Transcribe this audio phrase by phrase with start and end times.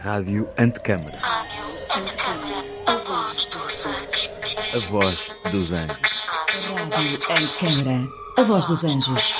[0.00, 1.18] Rádio Antecâmara.
[1.20, 2.64] Rádio Antecâmara.
[2.86, 4.30] A voz dos anjos.
[4.72, 6.28] A voz dos anjos.
[6.92, 8.08] Rádio Antecâmara.
[8.36, 9.34] A voz dos anjos.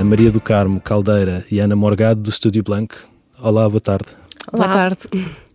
[0.00, 2.96] a Maria do Carmo Caldeira e Ana Morgado do Estúdio Blanco.
[3.40, 4.06] Olá, boa tarde.
[4.52, 4.66] Olá.
[4.66, 5.47] Boa tarde.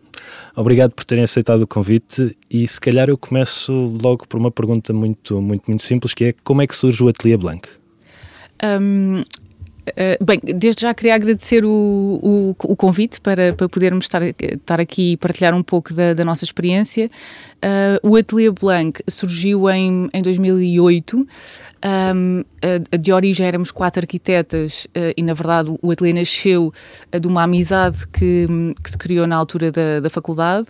[0.55, 4.93] Obrigado por terem aceitado o convite e se calhar eu começo logo por uma pergunta
[4.93, 7.69] muito, muito, muito simples que é como é que surge o Ateliê Blanco?
[8.63, 9.23] Um,
[9.89, 14.79] Uh, bem, desde já queria agradecer o, o, o convite para, para podermos estar, estar
[14.79, 17.09] aqui e partilhar um pouco da, da nossa experiência.
[17.57, 21.27] Uh, o Ateliê Blanc surgiu em, em 2008.
[21.85, 26.73] Um, uh, de origem éramos quatro arquitetas e, na verdade, o ateliê nasceu
[27.11, 28.47] de uma amizade que,
[28.81, 30.67] que se criou na altura da, da faculdade.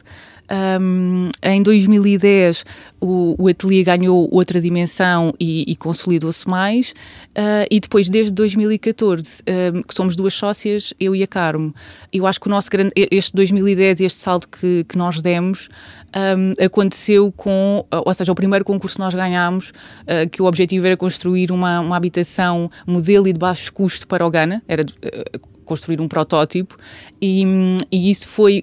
[0.52, 2.66] Um, em 2010
[3.00, 6.92] o, o ateliê ganhou outra dimensão e, e consolidou-se mais.
[7.32, 9.42] Uh, e depois desde 2014
[9.74, 11.74] um, que somos duas sócias, eu e a Carmo.
[12.12, 15.70] Eu acho que o nosso grande, este 2010 este salto que, que nós demos
[16.16, 20.86] um, aconteceu com, ou seja, o primeiro concurso que nós ganhámos, uh, que o objetivo
[20.86, 25.53] era construir uma, uma habitação modelo e de baixo custo para o Ghana, era uh,
[25.74, 26.78] construir um protótipo
[27.20, 27.44] e,
[27.92, 28.62] e, isso foi,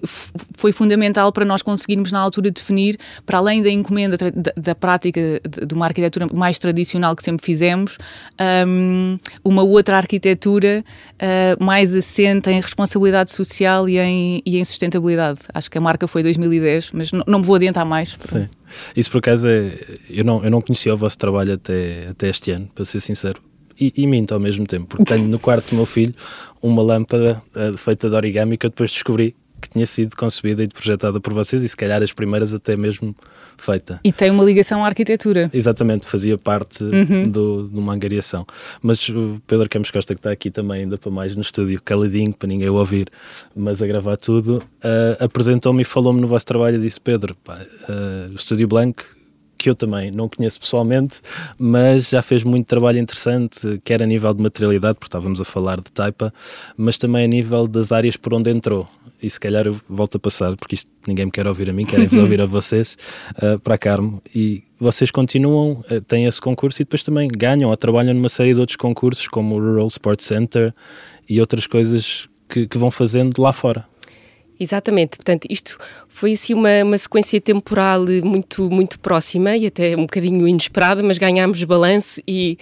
[0.55, 2.95] foi fundamental para nós conseguirmos na altura definir,
[3.25, 5.19] para além da encomenda da, da prática
[5.67, 7.97] de, uma arquitetura mais tradicional que sempre fizemos,
[8.67, 15.39] um, uma outra arquitetura uh, mais assente em responsabilidade social e em, e em, sustentabilidade.
[15.53, 18.17] Acho que a marca foi 2010, mas não, não me vou adiantar mais.
[18.21, 18.47] Sim.
[18.95, 19.73] Isso por acaso é.
[20.09, 23.50] Eu não, eu não conhecia o vosso trabalho até, até este ano, para ser sincero
[23.79, 26.13] e, e, minto ao mesmo tempo, porque tenho no quarto do meu filho
[26.61, 30.67] uma lâmpada uh, feita de origami que eu depois descobri que tinha sido concebida e
[30.67, 33.15] projetada por vocês e se calhar as primeiras até mesmo
[33.57, 33.99] feita.
[34.03, 35.49] E tem uma ligação à arquitetura.
[35.53, 37.29] Exatamente, fazia parte uhum.
[37.29, 38.45] do, de uma angariação.
[38.81, 42.33] Mas o Pedro Campos Costa, que está aqui também, ainda para mais no estúdio, caladinho,
[42.33, 43.07] para ninguém ouvir,
[43.55, 47.59] mas a gravar tudo, uh, apresentou-me e falou-me no vosso trabalho e disse: Pedro, pá,
[47.87, 49.20] uh, o Estúdio Blanco
[49.61, 51.21] que eu também não conheço pessoalmente,
[51.57, 55.77] mas já fez muito trabalho interessante, quer a nível de materialidade, porque estávamos a falar
[55.77, 56.33] de taipa,
[56.75, 58.87] mas também a nível das áreas por onde entrou.
[59.21, 61.85] E se calhar eu volto a passar, porque isto ninguém me quer ouvir a mim,
[61.85, 62.97] querem-vos ouvir a vocês,
[63.37, 64.19] uh, para a Carmo.
[64.33, 68.55] E vocês continuam, uh, têm esse concurso e depois também ganham ou trabalham numa série
[68.55, 70.73] de outros concursos, como o Rural Sports Center
[71.29, 73.90] e outras coisas que, que vão fazendo lá fora.
[74.61, 75.75] Exatamente, portanto, isto
[76.07, 81.17] foi assim uma, uma sequência temporal muito, muito próxima e até um bocadinho inesperada, mas
[81.17, 82.59] ganhámos balanço e,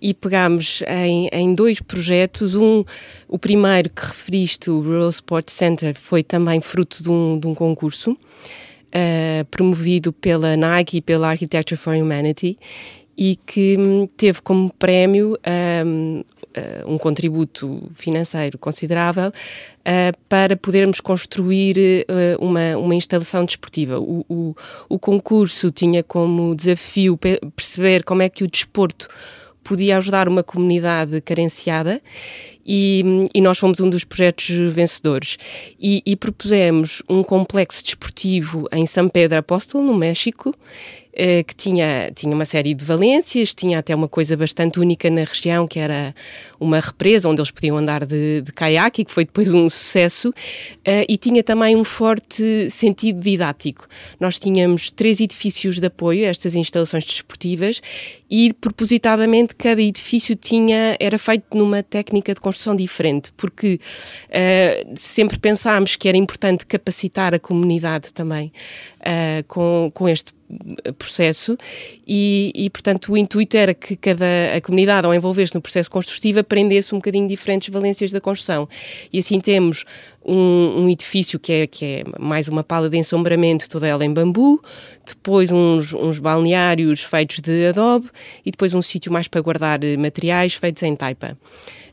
[0.00, 2.56] e pegámos em, em dois projetos.
[2.56, 2.82] Um,
[3.28, 7.54] o primeiro que referiste, o Rural Sports Center, foi também fruto de um, de um
[7.54, 12.58] concurso uh, promovido pela Nike e pela Architecture for Humanity
[13.22, 15.38] e que hum, teve como prémio
[15.86, 24.00] um, uh, um contributo financeiro considerável uh, para podermos construir uh, uma, uma instalação desportiva.
[24.00, 24.56] O, o,
[24.88, 27.16] o, concurso tinha como desafio
[27.54, 29.06] perceber como é que o desporto
[29.62, 32.02] podia ajudar uma comunidade carenciada
[32.66, 35.36] e, e, nós fomos um dos projetos vencedores.
[35.78, 40.52] E, e, propusemos um complexo desportivo em São Pedro Apóstolo, no México,
[41.12, 45.66] que tinha, tinha uma série de valências, tinha até uma coisa bastante única na região,
[45.66, 46.14] que era
[46.58, 50.32] uma represa onde eles podiam andar de, de caiaque, que foi depois um sucesso,
[50.84, 53.86] eh, e tinha também um forte sentido didático.
[54.18, 57.82] Nós tínhamos três edifícios de apoio a estas instalações desportivas
[58.30, 63.78] e, propositadamente, cada edifício tinha, era feito numa técnica de construção diferente, porque
[64.28, 68.52] uh, sempre pensámos que era importante capacitar a comunidade também
[69.02, 70.32] uh, com, com este
[70.98, 71.56] processo
[72.06, 74.24] e, e, portanto, o intuito era que cada
[74.54, 78.68] a comunidade, ao envolver-se no processo construtivo, aprendesse um bocadinho diferentes valências da construção.
[79.12, 79.84] E assim temos
[80.24, 84.12] um, um, edifício que é, que é mais uma pala de ensombramento, toda ela em
[84.12, 84.62] bambu,
[85.06, 88.10] depois uns, uns balneários feitos de adobe
[88.44, 91.36] e depois um sítio mais para guardar materiais feitos em taipa.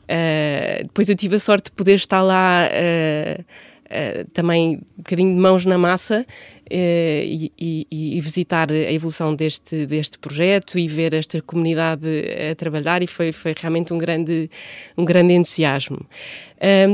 [0.04, 3.44] Uh, depois eu tive a sorte de poder estar lá uh,
[3.90, 6.24] uh, também um bocadinho de mãos na massa
[6.72, 12.06] eh, e, e, e, visitar a evolução deste, deste projeto e ver esta comunidade
[12.48, 14.48] a trabalhar e foi, foi realmente um grande,
[14.96, 16.06] um grande entusiasmo.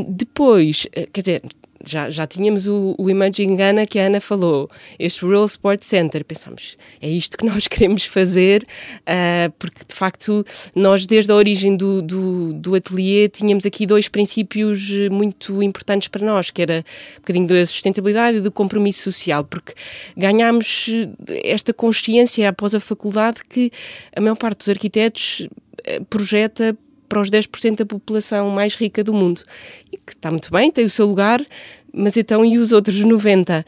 [0.09, 1.43] depois, eh, quer dizer,
[1.87, 4.69] já, já tínhamos o, o Imaging Ghana que a Ana falou,
[4.99, 6.25] este Rural Sport Center.
[6.25, 8.67] Pensámos, é isto que nós queremos fazer,
[9.03, 10.45] uh, porque de facto
[10.75, 16.25] nós desde a origem do, do, do ateliê tínhamos aqui dois princípios muito importantes para
[16.25, 16.85] nós, que era
[17.15, 19.73] um bocadinho da sustentabilidade e do compromisso social, porque
[20.17, 20.89] ganhámos
[21.45, 23.71] esta consciência após a faculdade que
[24.15, 25.49] a maior parte dos arquitetos
[25.85, 26.77] eh, projeta
[27.09, 29.43] para os 10% da população mais rica do mundo.
[29.93, 31.45] E que está muito bem, tem o seu lugar,
[31.93, 33.65] mas então e os outros 90%?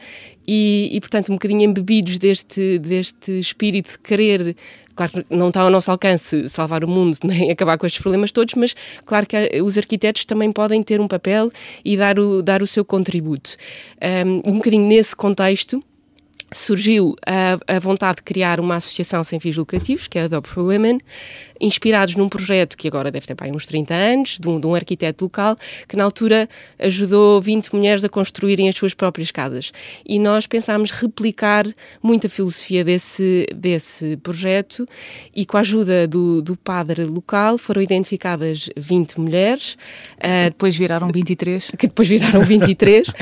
[0.51, 4.55] E, e portanto, um bocadinho embebidos deste, deste espírito de querer
[4.95, 8.31] claro que não está ao nosso alcance salvar o mundo nem acabar com estes problemas
[8.31, 8.75] todos, mas
[9.05, 11.49] claro que os arquitetos também podem ter um papel
[11.85, 13.55] e dar o, dar o seu contributo.
[14.01, 15.81] Um, um bocadinho nesse contexto,
[16.51, 20.47] surgiu a, a, vontade de criar uma associação sem fins lucrativos, que é a Adobe
[20.47, 20.99] for Women,
[21.59, 24.75] inspirados num projeto que agora deve ter bem, uns 30 anos, de um, de um,
[24.75, 25.55] arquiteto local,
[25.87, 26.47] que na altura
[26.77, 29.71] ajudou 20 mulheres a construírem as suas próprias casas.
[30.05, 31.65] E nós pensámos replicar
[32.01, 34.87] muita filosofia desse, desse projeto
[35.35, 39.77] e com a ajuda do, do padre local foram identificadas 20 mulheres.
[40.19, 41.71] Que uh, depois viraram 23.
[41.77, 43.13] Que depois viraram 23, uh,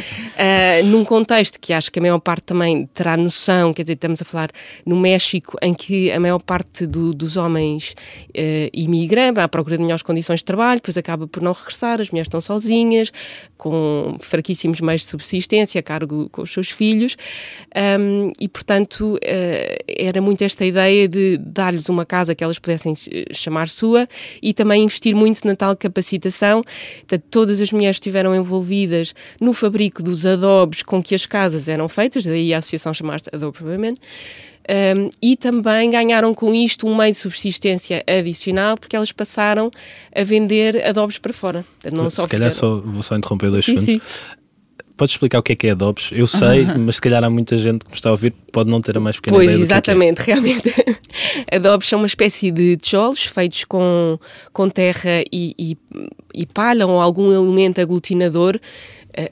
[0.86, 4.25] num contexto que acho que a maior parte também terá noção, quer dizer, estamos a
[4.25, 4.50] falar
[4.86, 7.95] no México, em que a maior parte do, dos homens
[8.29, 12.09] uh, imigra à procura de melhores condições de trabalho, depois acaba por não regressar, as
[12.09, 13.12] mulheres estão sozinhas,
[13.57, 17.18] com fraquíssimos meios de subsistência, a cargo com os seus filhos,
[18.00, 22.94] um, e portanto uh, era muito esta ideia de dar-lhes uma casa que elas pudessem
[23.31, 24.07] chamar sua
[24.41, 26.63] e também investir muito na tal capacitação.
[27.00, 31.88] Portanto, todas as mulheres estiveram envolvidas no fabrico dos adobes com que as casas eram
[31.89, 33.97] feitas, daí a associação chamar-se Adobe Women.
[34.69, 39.72] Um, e também ganharam com isto um meio de subsistência adicional, porque elas passaram
[40.14, 41.66] a vender adobes para fora.
[41.92, 44.04] Não se calhar só, vou só interromper dois sim, segundos.
[44.04, 44.22] Sim.
[44.98, 46.10] Podes explicar o que é que é adobes?
[46.12, 48.81] Eu sei, mas se calhar há muita gente que me está a ouvir pode não
[48.81, 50.34] ter a mais pequena pois, ideia exatamente, do que é.
[50.36, 50.74] realmente.
[51.50, 54.19] adobes são uma espécie de tijolos feitos com,
[54.52, 55.78] com terra e, e,
[56.34, 58.60] e palha ou algum elemento aglutinador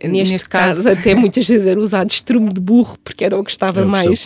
[0.03, 3.43] neste, neste, caso, caso, até muitas vezes era usado estrume de burro, porque era o
[3.43, 4.25] que estava mais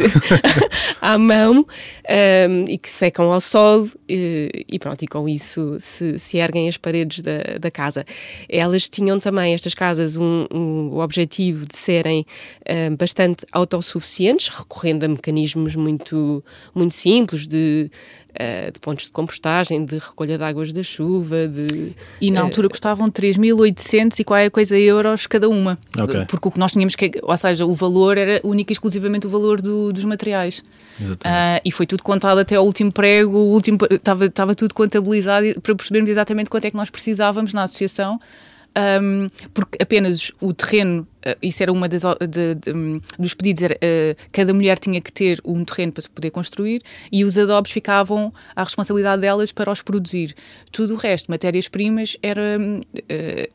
[1.02, 1.66] à mão, um,
[2.08, 6.70] ehm, e que secam ao sol, e, e pronto, e com isso se, se erguem
[6.70, 8.06] as paredes da, da casa.
[8.48, 12.26] Elas tinham também, estas casas, um, um, o objetivo de serem
[12.68, 17.92] um, ehm, bastante autossuficientes, recorrendo a mecanismos muito, muito simples de
[18.40, 21.48] uh, de pontos de compostagem, de recolha de águas da chuva.
[21.48, 25.78] De, e na uh, altura custavam 3.800 e qualquer coisa euros cada uma.
[26.00, 26.26] Okay.
[26.26, 27.12] Porque o que nós tínhamos que.
[27.22, 30.64] Ou seja, o valor era único e exclusivamente o valor do, dos materiais.
[31.00, 35.60] Uh, e foi tudo contado até ao último prego, o último, estava, estava tudo contabilizado
[35.62, 38.20] para percebermos exatamente quanto é que nós precisávamos na associação
[39.02, 41.08] um, porque apenas o terreno,
[41.42, 45.12] isso era uma das de, de, um, dos pedidos, era, uh, cada mulher tinha que
[45.12, 46.82] ter um terreno para se poder construir
[47.12, 50.34] e os adobes ficavam à responsabilidade delas para os produzir.
[50.72, 52.82] Tudo o resto, matérias-primas, era, uh,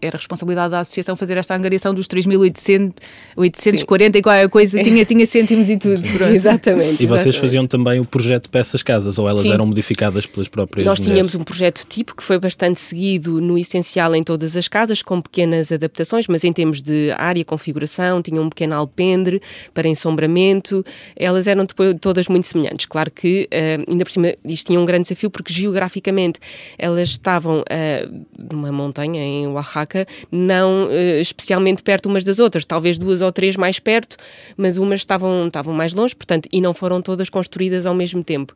[0.00, 5.70] era responsabilidade da associação fazer esta angariação dos 3.840 e qualquer coisa, tinha, tinha cêntimos
[5.70, 6.02] e tudo.
[6.32, 7.02] exatamente.
[7.02, 7.40] E vocês exatamente.
[7.40, 9.52] faziam também o projeto para essas casas ou elas Sim.
[9.52, 11.14] eram modificadas pelas próprias Nós mulheres?
[11.14, 15.20] tínhamos um projeto tipo que foi bastante seguido no essencial em todas as casas, com
[15.20, 19.40] pequenas adaptações, mas em termos de área, configuração, tinham um pequeno alpendre
[19.72, 20.84] para ensombramento,
[21.16, 22.86] elas eram depois todas muito semelhantes.
[22.86, 26.40] Claro que, uh, ainda por cima, isto tinha um grande desafio porque geograficamente
[26.76, 32.98] elas estavam uh, numa montanha em Oaxaca, não uh, especialmente perto umas das outras, talvez
[32.98, 34.16] duas ou três mais perto,
[34.56, 38.52] mas umas estavam, estavam mais longe, portanto, e não foram todas construídas ao mesmo tempo.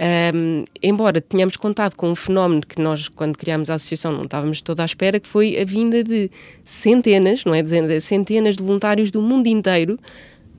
[0.00, 4.62] Um, embora tenhamos contado com um fenómeno que nós, quando criámos a associação, não estávamos
[4.62, 6.30] toda à espera, que foi a vinda de
[6.64, 9.98] centenas, não é dizer centenas de voluntários do mundo inteiro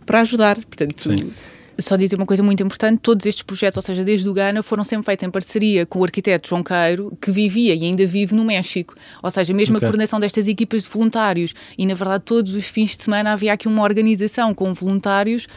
[0.06, 0.56] para ajudar.
[0.56, 1.32] Portanto, Sim
[1.80, 4.84] só dizer uma coisa muito importante: todos estes projetos, ou seja, desde o Ghana, foram
[4.84, 8.44] sempre feitos em parceria com o arquiteto João Queiro, que vivia e ainda vive no
[8.44, 8.96] México.
[9.22, 9.88] Ou seja, mesmo okay.
[9.88, 11.54] a coordenação destas equipas de voluntários.
[11.78, 15.48] E, na verdade, todos os fins de semana havia aqui uma organização com voluntários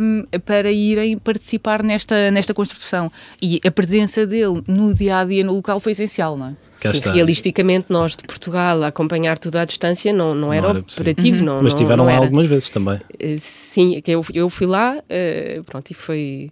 [0.00, 3.10] um, para irem participar nesta, nesta construção.
[3.40, 6.73] E a presença dele no dia a dia no local foi essencial, não é?
[6.90, 7.12] Sim, está.
[7.12, 11.38] realisticamente, nós de Portugal a acompanhar tudo à distância não, não, era, era operativo.
[11.40, 11.44] Uhum.
[11.44, 12.96] Não, Mas estiveram lá algumas vezes também.
[12.96, 16.50] Uh, sim, eu, eu fui lá uh, pronto, e foi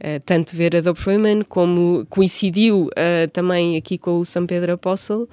[0.00, 2.90] uh, tanto ver a Dope Women como coincidiu
[3.32, 5.28] também aqui com o São Pedro Apóstolo.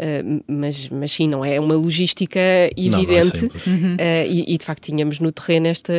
[0.00, 2.40] Uh, mas, mas sim, não é uma logística
[2.74, 3.50] evidente.
[3.66, 5.92] Não, não é uh, e, e, de facto tínhamos no terreno esta,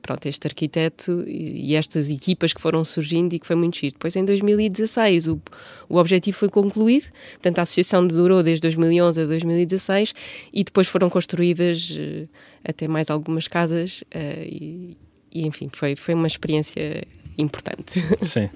[0.00, 3.94] pronto, este arquiteto e, e, estas equipas que foram surgindo e que foi muito giro.
[3.94, 5.42] Depois em 2016 o,
[5.88, 10.14] o objetivo foi concluído, portanto a associação durou desde 2011 a 2016
[10.54, 12.28] e depois foram construídas uh,
[12.64, 14.96] até mais algumas casas e,
[15.32, 17.02] e, enfim, foi, foi uma experiência
[17.36, 18.00] importante.
[18.22, 18.48] Sim,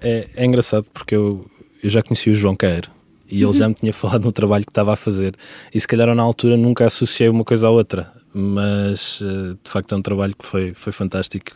[0.00, 1.46] é, é engraçado porque eu,
[1.82, 3.01] eu já conheci o João Queiro
[3.32, 5.34] e ele já me tinha falado no trabalho que estava a fazer.
[5.74, 9.94] E se calhar na altura nunca associei uma coisa à outra, mas eh, de facto
[9.94, 11.52] é um trabalho que foi, foi fantástico.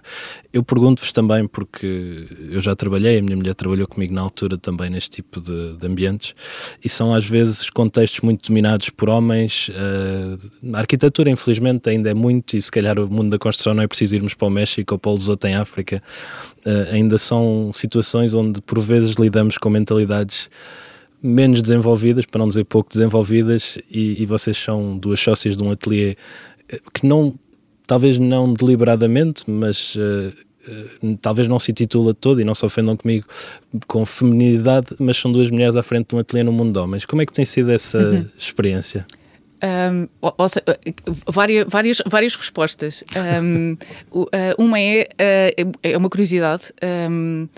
[0.53, 4.89] Eu pergunto-vos também, porque eu já trabalhei, a minha mulher trabalhou comigo na altura também
[4.89, 6.35] neste tipo de, de ambientes,
[6.83, 9.69] e são às vezes contextos muito dominados por homens.
[9.69, 13.83] Uh, a arquitetura, infelizmente, ainda é muito, e se calhar o mundo da construção não
[13.83, 16.03] é preciso irmos para o México ou para o Lesoto em África.
[16.65, 20.49] Uh, ainda são situações onde por vezes lidamos com mentalidades
[21.23, 25.71] menos desenvolvidas, para não dizer pouco desenvolvidas, e, e vocês são duas sócias de um
[25.71, 26.17] ateliê
[26.69, 27.35] eh, que não,
[27.87, 30.33] talvez não deliberadamente, mas uh,
[31.03, 33.27] uh, talvez não se titula todo, e não se ofendam comigo,
[33.87, 37.05] com feminilidade, mas são duas mulheres à frente de um ateliê no mundo de homens.
[37.05, 38.27] Como é que tem sido essa uhum.
[38.37, 39.07] experiência?
[39.63, 40.35] Um, ou,
[41.29, 43.03] várias, várias, várias respostas.
[43.43, 43.77] Um,
[44.59, 45.09] uma é,
[45.83, 46.73] é uma curiosidade.
[47.11, 47.49] Um,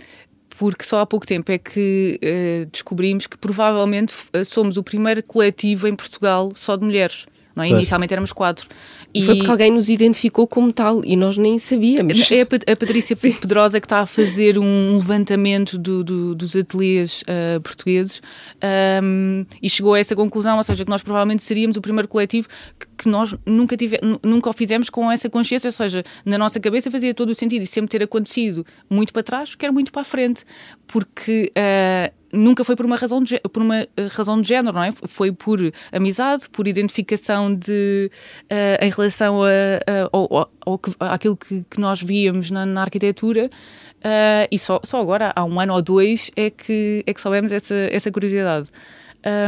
[0.59, 5.23] porque só há pouco tempo é que uh, descobrimos que provavelmente uh, somos o primeiro
[5.23, 7.27] coletivo em Portugal só de mulheres.
[7.59, 7.71] Não é?
[7.71, 8.69] Inicialmente éramos quatro.
[9.13, 12.31] E foi porque alguém nos identificou como tal e nós nem sabíamos.
[12.31, 13.33] É a Patrícia Sim.
[13.33, 18.23] Pedrosa que está a fazer um levantamento do, do, dos ateliês uh, portugueses
[19.03, 22.47] um, e chegou a essa conclusão, ou seja, que nós provavelmente seríamos o primeiro coletivo
[22.79, 26.61] que, que nós nunca, tive, nunca o fizemos com essa consciência, ou seja, na nossa
[26.61, 30.03] cabeça fazia todo o sentido e sempre ter acontecido muito para trás, quer muito para
[30.03, 30.45] a frente,
[30.87, 34.83] porque uh, nunca foi por uma razão de, por uma eh, razão de género, não
[34.83, 34.93] é?
[34.93, 35.59] Foi por
[35.93, 38.11] amizade, por identificação de
[38.45, 43.49] uh, em relação a, a, ao, ao, àquilo que, que nós víamos na, na arquitetura.
[43.99, 47.51] Uh, e só, só agora, há um ano ou dois, é que, é que soubemos
[47.51, 48.69] essa, essa curiosidade.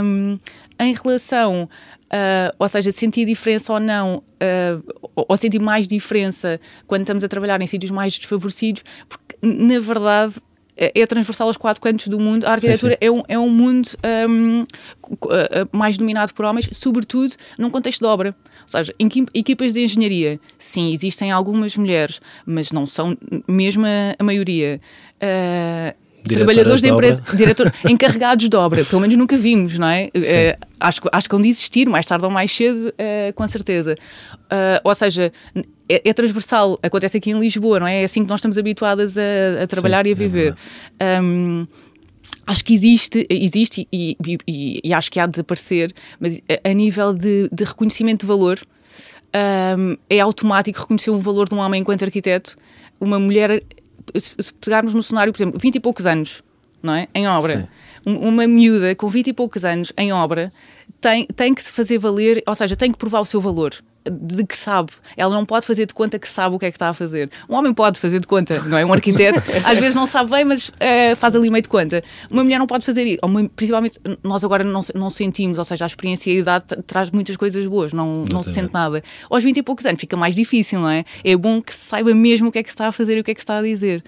[0.03, 0.39] Um,
[0.79, 1.69] em relação,
[2.11, 7.29] uh, ou seja, sentir diferença ou não, uh, ou sentir mais diferença quando estamos a
[7.29, 10.35] trabalhar em sítios mais desfavorecidos, porque na verdade
[10.81, 12.47] é, é transversal aos quatro cantos do mundo.
[12.47, 13.07] A arquitetura sim, sim.
[13.07, 13.91] É, um, é um mundo
[14.29, 14.67] um,
[15.71, 18.35] mais dominado por homens, sobretudo num contexto de obra.
[18.63, 24.17] Ou seja, em equipas de engenharia, sim, existem algumas mulheres, mas não são mesmo a,
[24.19, 24.81] a maioria.
[25.17, 30.11] Uh, trabalhadores da empresa, diretor, encarregados de obra, pelo menos nunca vimos, não é?
[30.15, 33.97] Uh, acho, acho que vão de existir, mais tarde ou mais cedo, uh, com certeza.
[34.45, 35.33] Uh, ou seja,
[35.89, 38.03] é, é, transversal, acontece aqui em Lisboa, não é?
[38.03, 40.55] É assim que nós estamos habituadas a, a trabalhar Sim, e a é viver.
[40.99, 41.67] É um,
[42.47, 47.13] acho que existe, existe e, e, e, acho que há de desaparecer, mas a, nível
[47.13, 48.59] de, de, reconhecimento de valor,
[49.79, 52.57] um, é automático reconhecer um valor de um homem enquanto arquiteto.
[53.01, 53.63] Uma mulher
[54.19, 56.43] se pegarmos no cenário, por exemplo, 20 e poucos anos,
[56.83, 57.09] não é?
[57.15, 57.69] Em obra.
[58.05, 60.53] uma miúda com 20 e poucos anos em obra
[61.01, 63.75] tem, tem que se fazer valer, ou seja, tem que provar o seu valor
[64.09, 64.93] de que sabe.
[65.17, 67.31] Ela não pode fazer de conta que sabe o que é que está a fazer.
[67.49, 68.85] Um homem pode fazer de conta, não é?
[68.85, 72.03] Um arquiteto às vezes não sabe bem, mas uh, faz ali meio de conta.
[72.31, 73.21] Uma mulher não pode fazer isso.
[73.23, 77.11] Uma, principalmente nós agora não, não sentimos, ou seja, a experiência e a idade traz
[77.11, 79.03] muitas coisas boas, não, não, não se sente nada.
[79.29, 81.05] Aos 20 e poucos anos fica mais difícil, não é?
[81.25, 83.21] É bom que se saiba mesmo o que é que se está a fazer e
[83.21, 84.03] o que é que se está a dizer.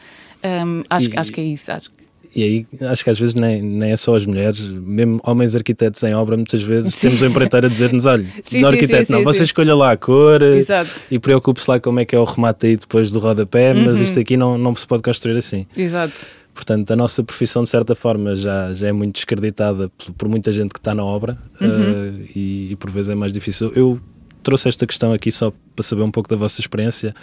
[0.45, 1.71] Um, acho, e, acho que é isso.
[1.71, 2.02] Acho que
[2.35, 6.03] e aí acho que às vezes nem, nem é só as mulheres, mesmo homens arquitetos
[6.03, 7.09] em obra, muitas vezes sim.
[7.09, 9.97] temos um empreiteiro a dizer-nos: olha, sim, no arquiteto sim, não, você escolha lá a
[9.97, 10.91] cor Exato.
[11.11, 13.85] e preocupe-se lá como é que é o remate aí depois do rodapé, uhum.
[13.85, 15.67] mas isto aqui não, não se pode construir assim.
[15.77, 16.27] Exato.
[16.55, 20.53] Portanto, a nossa profissão, de certa forma, já, já é muito descreditada por, por muita
[20.53, 21.69] gente que está na obra uhum.
[21.69, 23.73] uh, e, e, por vezes é mais difícil.
[23.75, 23.99] Eu
[24.43, 27.15] trouxe esta questão aqui só para saber um pouco da vossa experiência,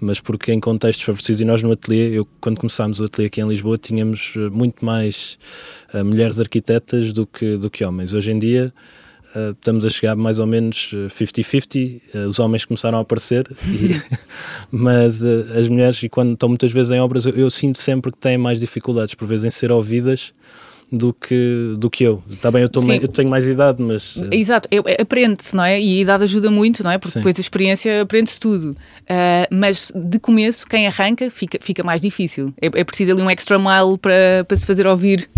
[0.00, 3.40] mas porque em contextos favorecidos, e nós no ateliê, eu quando começámos o ateliê aqui
[3.40, 5.38] em Lisboa, tínhamos eh, muito mais
[5.94, 8.12] uh, mulheres arquitetas do que, do que homens.
[8.12, 8.72] Hoje em dia
[9.34, 14.00] uh, estamos a chegar mais ou menos 50-50, uh, os homens começaram a aparecer, e,
[14.70, 18.18] mas as mulheres, e quando estão muitas vezes em obras, eu, eu sinto sempre que
[18.18, 20.32] têm mais dificuldades, por vezes, em ser ouvidas
[20.90, 22.22] do que, do que eu.
[22.30, 22.70] Está bem, eu,
[23.02, 24.16] eu tenho mais idade, mas.
[24.30, 24.68] Eh, Exato,
[25.00, 25.80] aprende-se, não é?
[25.80, 26.98] E a idade ajuda muito, não é?
[26.98, 27.18] Porque Sim.
[27.20, 28.70] depois a experiência aprende-se tudo.
[28.70, 28.76] Uh,
[29.50, 32.52] mas de começo, quem arranca fica, fica mais difícil.
[32.60, 35.28] É, é preciso ali um extra mile para, para se fazer ouvir.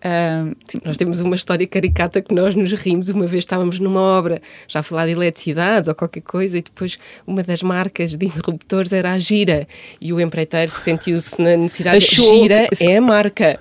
[0.00, 3.10] Uh, sim, nós temos uma história caricata que nós nos rimos.
[3.10, 6.98] Uma vez estávamos numa obra já a falar de eletricidades ou qualquer coisa, e depois
[7.26, 9.68] uma das marcas de interruptores era a Gira.
[10.00, 13.60] E o empreiteiro sentiu-se na necessidade de Gira é a marca.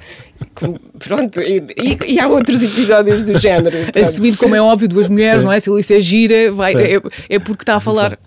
[1.00, 1.64] Pronto, e,
[2.06, 3.78] e, há outros episódios do género.
[3.92, 4.00] Pronto.
[4.00, 5.46] Assumindo, como é óbvio, duas mulheres, Sim.
[5.46, 5.60] não é?
[5.60, 8.18] Se Alice é gira, vai, é, é, porque está a falar.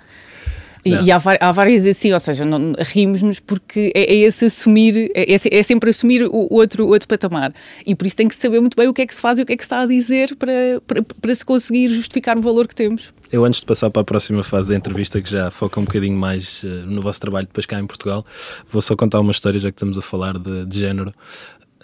[0.84, 2.44] E, e há, há, várias assim, ou seja,
[2.78, 7.54] rimos-nos porque é, é, esse assumir, é, é, é, sempre assumir o outro, outro patamar.
[7.86, 9.42] E por isso tem que saber muito bem o que é que se faz e
[9.42, 12.40] o que é que se está a dizer para, para, para se conseguir justificar o
[12.40, 13.12] valor que temos.
[13.30, 16.18] Eu, antes de passar para a próxima fase da entrevista, que já foca um bocadinho
[16.18, 18.26] mais uh, no vosso trabalho depois cá em Portugal,
[18.68, 21.14] vou só contar uma história, já que estamos a falar de, de género,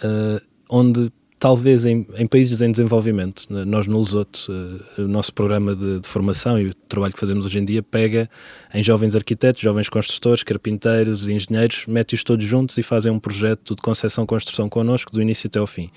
[0.03, 5.75] uh, onde talvez em, em, países em desenvolvimento, nós no Lesoto, uh, o nosso programa
[5.75, 8.29] de, de, formação e o trabalho que fazemos hoje em dia pega
[8.73, 13.81] em jovens arquitetos, jovens construtores, carpinteiros engenheiros, mete-os todos juntos e fazem um projeto de
[13.81, 15.89] concepção-construção connosco do início até ao fim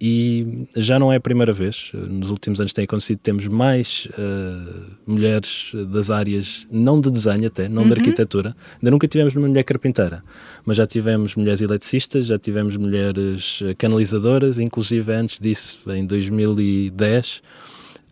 [0.00, 1.90] e já não é a primeira vez.
[1.94, 7.66] Nos últimos anos tem acontecido, temos mais uh, mulheres das áreas, não de desenho até,
[7.68, 7.88] não uhum.
[7.88, 8.54] de arquitetura.
[8.74, 10.22] Ainda nunca tivemos uma mulher carpinteira,
[10.66, 17.42] mas já tivemos mulheres eletricistas, já tivemos mulheres canalizadoras, inclusive antes disso, em 2010,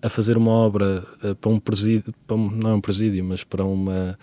[0.01, 3.45] a fazer uma obra uh, para um presídio, para um, não é um presídio, mas
[3.45, 4.19] para uma...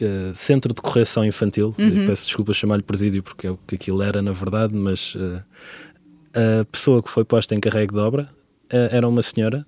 [0.00, 2.06] Uh, centro de correção infantil, uhum.
[2.06, 5.14] peço desculpa chamar-lhe presídio porque é o que aquilo era na verdade, mas
[6.34, 8.28] a pessoa que foi posta em carrego de obra
[8.72, 9.66] uh, era uma senhora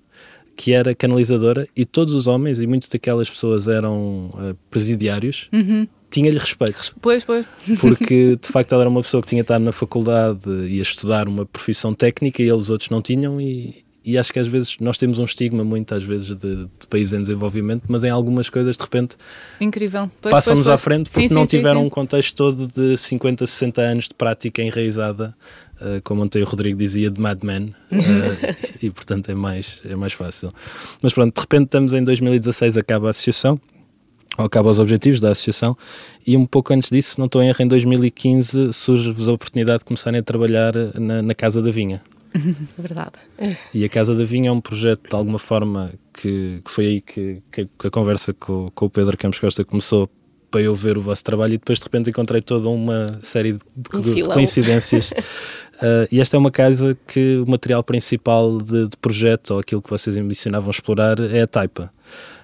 [0.55, 5.87] que era canalizadora e todos os homens, e muitas daquelas pessoas eram uh, presidiários, uhum.
[6.11, 6.95] tinha-lhe respeito.
[7.01, 7.45] Pois, pois.
[7.79, 11.27] Porque de facto ela era uma pessoa que tinha estado na faculdade e a estudar
[11.27, 14.97] uma profissão técnica e eles outros não tinham, e, e acho que às vezes nós
[14.97, 18.83] temos um estigma muitas vezes de, de países em desenvolvimento, mas em algumas coisas de
[18.83, 19.15] repente
[19.61, 23.47] incrível passam-nos à frente porque sim, não sim, tiveram sim, um contexto todo de 50,
[23.47, 25.33] 60 anos de prática enraizada
[25.83, 27.95] uh, como ontem o Rodrigo dizia, de Mad Men, uh,
[28.81, 30.53] e portanto é mais, é mais fácil.
[31.01, 33.59] Mas pronto, de repente estamos em 2016, acaba a associação,
[34.37, 35.77] ou acaba os objetivos da associação,
[36.25, 39.85] e um pouco antes disso, não estou em erro, em 2015 surge-vos a oportunidade de
[39.85, 42.01] começarem a trabalhar na, na Casa da Vinha.
[42.77, 43.13] Verdade.
[43.73, 47.01] E a Casa da Vinha é um projeto, de alguma forma, que, que foi aí
[47.01, 50.09] que, que, a conversa com, com o Pedro Campos Costa começou
[50.49, 53.59] para eu ver o vosso trabalho e depois de repente encontrei toda uma série de,
[53.95, 55.11] um de coincidências
[55.83, 59.81] Uh, e esta é uma casa que o material principal de, de, projeto, ou aquilo
[59.81, 61.91] que vocês ambicionavam explorar, é a taipa.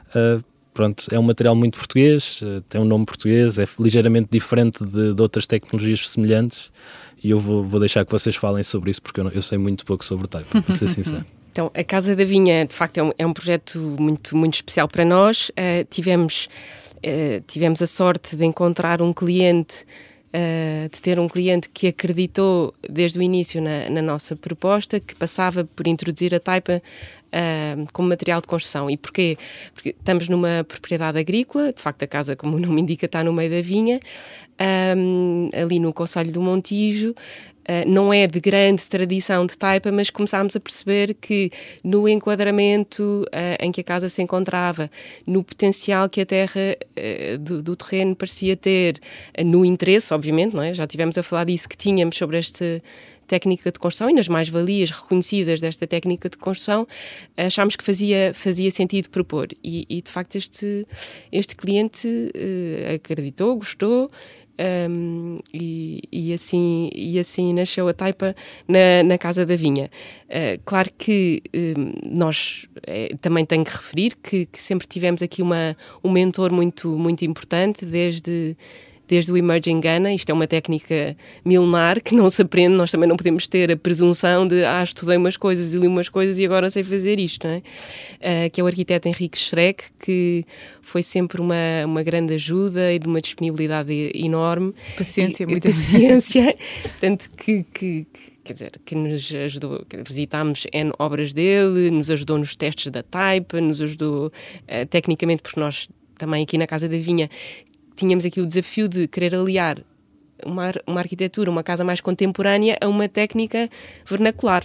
[0.10, 0.44] Uh,
[0.74, 5.14] pronto, é um material muito português, uh, tem um nome português, é ligeiramente diferente de,
[5.14, 6.70] de outras tecnologias semelhantes.
[7.24, 9.58] E eu vou, vou, deixar que vocês falem sobre isso, porque eu, não, eu sei
[9.58, 11.26] muito pouco sobre taipa, para ser sincero.
[11.52, 14.88] Então, a Casa da Vinha, de facto, é um, é um projeto muito, muito especial
[14.88, 15.52] para nós.
[15.90, 16.48] tivemos,
[17.48, 19.84] tivemos a sorte de encontrar um cliente
[20.32, 25.16] Uh, de ter um cliente que acreditou desde o início na, na nossa proposta, que
[25.16, 26.84] passava por introduzir a taipa
[27.30, 28.92] uh, como material de construção.
[28.92, 29.40] E porquê?
[29.74, 33.34] Porque estamos numa propriedade agrícola, de facto a casa, como o nome indica, está no
[33.34, 34.00] meio da vinha,
[34.96, 37.16] um, ali no Conselho do Montijo,
[37.88, 41.52] não é de grande tradição de taipa, mas começámos a perceber que
[41.84, 44.90] no enquadramento uh, em que a casa se encontrava,
[45.26, 49.00] no potencial que a terra uh, do, do, terreno parecia ter,
[49.46, 50.74] no interesse, obviamente, não é?
[50.74, 52.82] já tivemos a falar disso que tínhamos sobre esta
[53.28, 56.88] técnica de construção e nas mais-valias reconhecidas desta técnica de construção,
[57.38, 59.50] achámos que fazia, fazia sentido propor.
[59.64, 60.88] E, e de facto, este,
[61.32, 62.10] este cliente
[62.96, 64.10] acreditou, gostou
[64.90, 68.36] um, e, e, assim, e assim nasceu a Taipa
[68.68, 69.90] na, na Casa da Vinha.
[70.26, 75.42] Uh, claro que um, nós é, também tenho que referir que, que, sempre tivemos aqui
[75.42, 78.56] uma, um mentor muito, muito importante, desde
[79.10, 80.14] desde o Emerging Ghana.
[80.14, 83.76] Isto é uma técnica milenar que não se aprende, nós também não podemos ter a
[83.76, 87.46] presunção de ah, estudei umas coisas e li umas coisas e agora sei fazer isto,
[87.46, 87.58] não é?
[87.58, 90.46] Uh, que é o arquiteto Henrique Schreck, que
[90.82, 94.74] foi sempre uma, uma grande ajuda e de uma disponibilidade enorme.
[94.96, 96.56] Paciência, e, muita paciência.
[97.02, 102.38] Tanto que, que, que quer dizer, que nos ajudou, visitámos N obras dele, nos ajudou
[102.38, 106.98] nos testes da Type, nos ajudou uh, tecnicamente, porque nós também aqui na Casa da
[106.98, 107.30] Vinha
[108.00, 109.84] tínhamos aqui o desafio de querer aliar
[110.46, 113.70] uma, uma arquitetura, uma casa mais contemporânea a uma técnica
[114.06, 114.64] vernacular.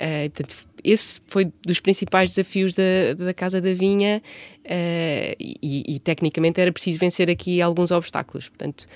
[0.00, 4.22] Uh, portanto, esse foi dos principais desafios da, da Casa da Vinha
[4.64, 8.48] uh, e, e, tecnicamente era preciso vencer aqui alguns obstáculos.
[8.48, 8.86] Portanto,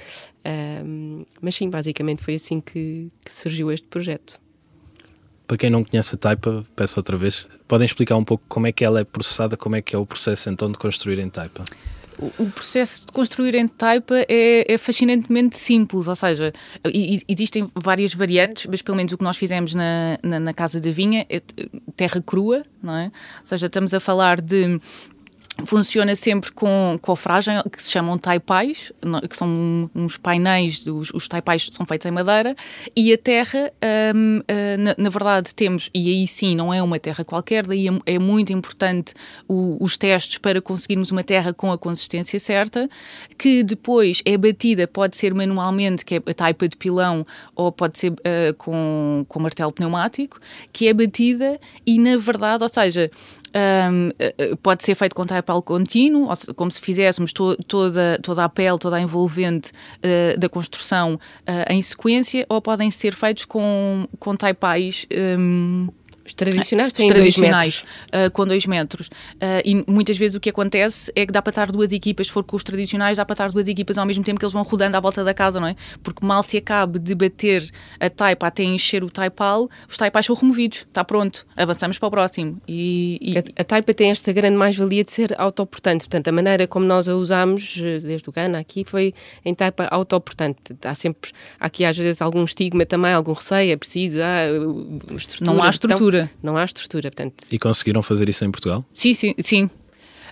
[0.46, 4.40] uh, mas sim, basicamente foi assim que, que, surgiu este projeto.
[5.48, 8.72] Para quem não conhece a Taipa, peço outra vez, podem explicar um pouco como é
[8.72, 11.64] que ela é processada, como é que é o processo então de construir em Taipa?
[12.38, 16.52] O processo de construir em taipa é, é fascinantemente simples, ou seja,
[17.28, 20.90] existem várias variantes, mas pelo menos o que nós fizemos na, na, na Casa da
[20.90, 21.40] Vinha é
[21.96, 23.06] terra crua, não é?
[23.40, 24.78] Ou seja, estamos a falar de
[25.66, 28.92] Funciona sempre com cofragem, que se chamam taipais,
[29.28, 32.54] que são uns painéis, dos, os taipais são feitos em madeira,
[32.96, 33.72] e a terra,
[34.14, 37.88] hum, ah, na, na verdade, temos, e aí sim, não é uma terra qualquer, daí
[37.88, 39.14] é, é muito importante
[39.48, 42.88] o- os testes para conseguirmos uma terra com a consistência certa,
[43.38, 47.98] que depois é batida, pode ser manualmente, que é a taipa de pilão, ou pode
[47.98, 50.38] ser ah, com, com martelo pneumático,
[50.72, 53.10] que é batida e, na verdade, ou seja,
[53.54, 58.18] um, uh, uh, pode ser feito com taipal contínuo, ou como se fizéssemos to- toda,
[58.22, 63.14] toda a pele, toda a envolvente uh, da construção uh, em sequência, ou podem ser
[63.14, 65.06] feitos com, com taipais.
[65.38, 65.88] um,
[66.24, 68.26] Os tradicionais têm os dois tradicionais, metros.
[68.26, 69.06] uh, com dois metros.
[69.08, 72.32] Uh, e muitas vezes o que acontece é que dá para estar duas equipas, se
[72.32, 74.62] for com os tradicionais, dá para estar duas equipas ao mesmo tempo que eles vão
[74.62, 75.76] rodando à volta da casa, não é?
[76.02, 77.68] Porque mal se acabe de bater
[78.00, 82.10] a taipa até encher o taipal, os taipais são removidos, está pronto, avançamos para o
[82.10, 82.60] próximo.
[82.68, 86.04] E, e- A, a taipa tem esta grande mais-valia de ser autoportante.
[86.04, 89.12] Portanto, a maneira como nós a usámos eh, desde o Gana aqui foi
[89.44, 90.58] em taipa autoportante.
[90.84, 95.16] Há sempre, há aqui às vezes algum estigma também, algum receio, é preciso, ah, uh,
[95.16, 95.52] estrutura.
[95.52, 95.70] Não há Então,
[96.16, 96.30] estrutura.
[96.42, 98.84] não há estrutura, portanto, E conseguiram fazer isso em Portugal?
[98.94, 99.70] Sim, sim, sim.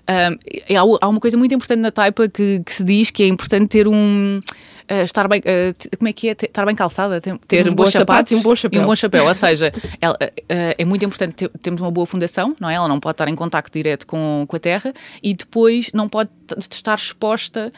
[0.08, 0.38] Um,
[0.68, 3.28] e há, há uma coisa muito importante na taipa que, que se diz que é
[3.28, 4.38] importante ter um.
[4.40, 5.40] uh, estar bem.
[5.40, 6.34] uh, como é que é?
[6.34, 7.20] Ter- Estar bem calçada?
[7.20, 8.80] Ter, Ter uns bons sapatos e um bom chapéu.
[8.80, 9.26] E um bom chapéu.
[9.26, 12.74] Ou seja, ela, uh, é muito importante ter, termos uma boa fundação, não é?
[12.74, 16.30] Ela não pode estar em contacto direto com, com a terra e depois não pode
[16.54, 17.72] t- estar exposta.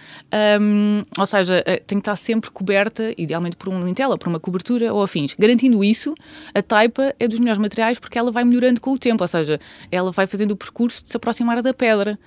[0.61, 4.41] um, ou seja, uh, tem que estar sempre coberta, idealmente por um lintela, por uma
[4.41, 5.35] cobertura ou afins.
[5.39, 6.15] Garantindo isso,
[6.55, 9.59] a taipa é dos melhores materiais porque ela vai melhorando com o tempo, ou seja,
[9.91, 12.19] ela vai fazendo o percurso de se aproximar da pedra.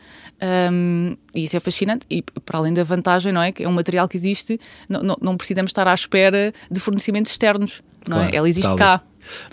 [0.71, 2.05] Um, e isso é fascinante.
[2.09, 3.51] E para além da vantagem, não é?
[3.51, 7.31] Que é um material que existe, não, não, não precisamos estar à espera de fornecimentos
[7.31, 7.81] externos.
[8.07, 8.21] Não é?
[8.23, 8.77] Claro, Ela existe tal.
[8.77, 9.01] cá.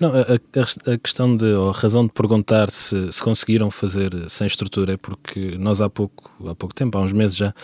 [0.01, 4.11] Não, a, a- a questão de, ou a razão de perguntar se, se conseguiram fazer
[4.29, 7.55] sem estrutura é porque nós há pouco, há pouco tempo, há uns meses já,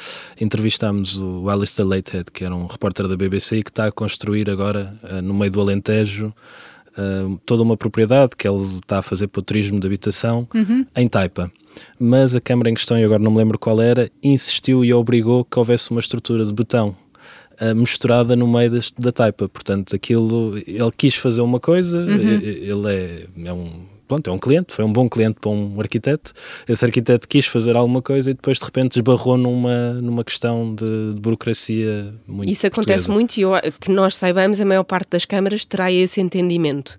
[0.40, 4.48] entrevistámos o Alistair Latehead, que era um repórter da BBC e que está a construir
[4.50, 6.32] agora, eh, no meio do Alentejo,
[6.96, 10.48] eh, toda uma propriedade que ele está a fazer para o turismo de habitação
[10.96, 11.50] em Taipa.
[11.98, 15.44] Mas a Câmara em questão, e agora não me lembro qual era, insistiu e obrigou
[15.44, 16.96] que houvesse uma estrutura de betão
[17.60, 19.48] uh, misturada no meio das- da taipa.
[19.48, 23.70] Portanto, aquilo, ele quis fazer uma coisa, e- ele é, é um.
[24.08, 26.32] Pronto, é um cliente, foi um bom cliente para um arquiteto.
[26.66, 31.12] Esse arquiteto quis fazer alguma coisa e depois de repente esbarrou numa, numa questão de,
[31.14, 33.12] de burocracia muito isso acontece portuguesa.
[33.12, 36.96] muito e eu, que nós saibamos, a maior parte das câmaras terá esse entendimento.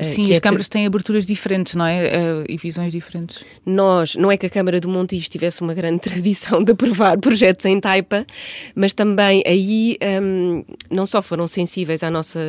[0.00, 2.06] Eh, Sim, as é câmaras têm aberturas diferentes, não é?
[2.06, 3.44] Uh, e visões diferentes.
[3.64, 7.66] nós, não é que a Câmara do Montijo tivesse uma grande tradição de aprovar projetos
[7.66, 8.26] em taipa,
[8.74, 12.40] mas também aí hum, não só foram sensíveis à nossa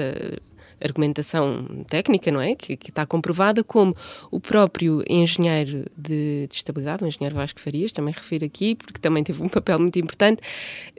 [0.82, 2.56] argumentação técnica, não é?
[2.56, 3.96] Que, que está comprovada, como
[4.30, 9.24] o próprio engenheiro de, de estabilidade, o engenheiro Vasco Farias, também refiro aqui, porque também
[9.24, 10.42] teve um papel muito importante,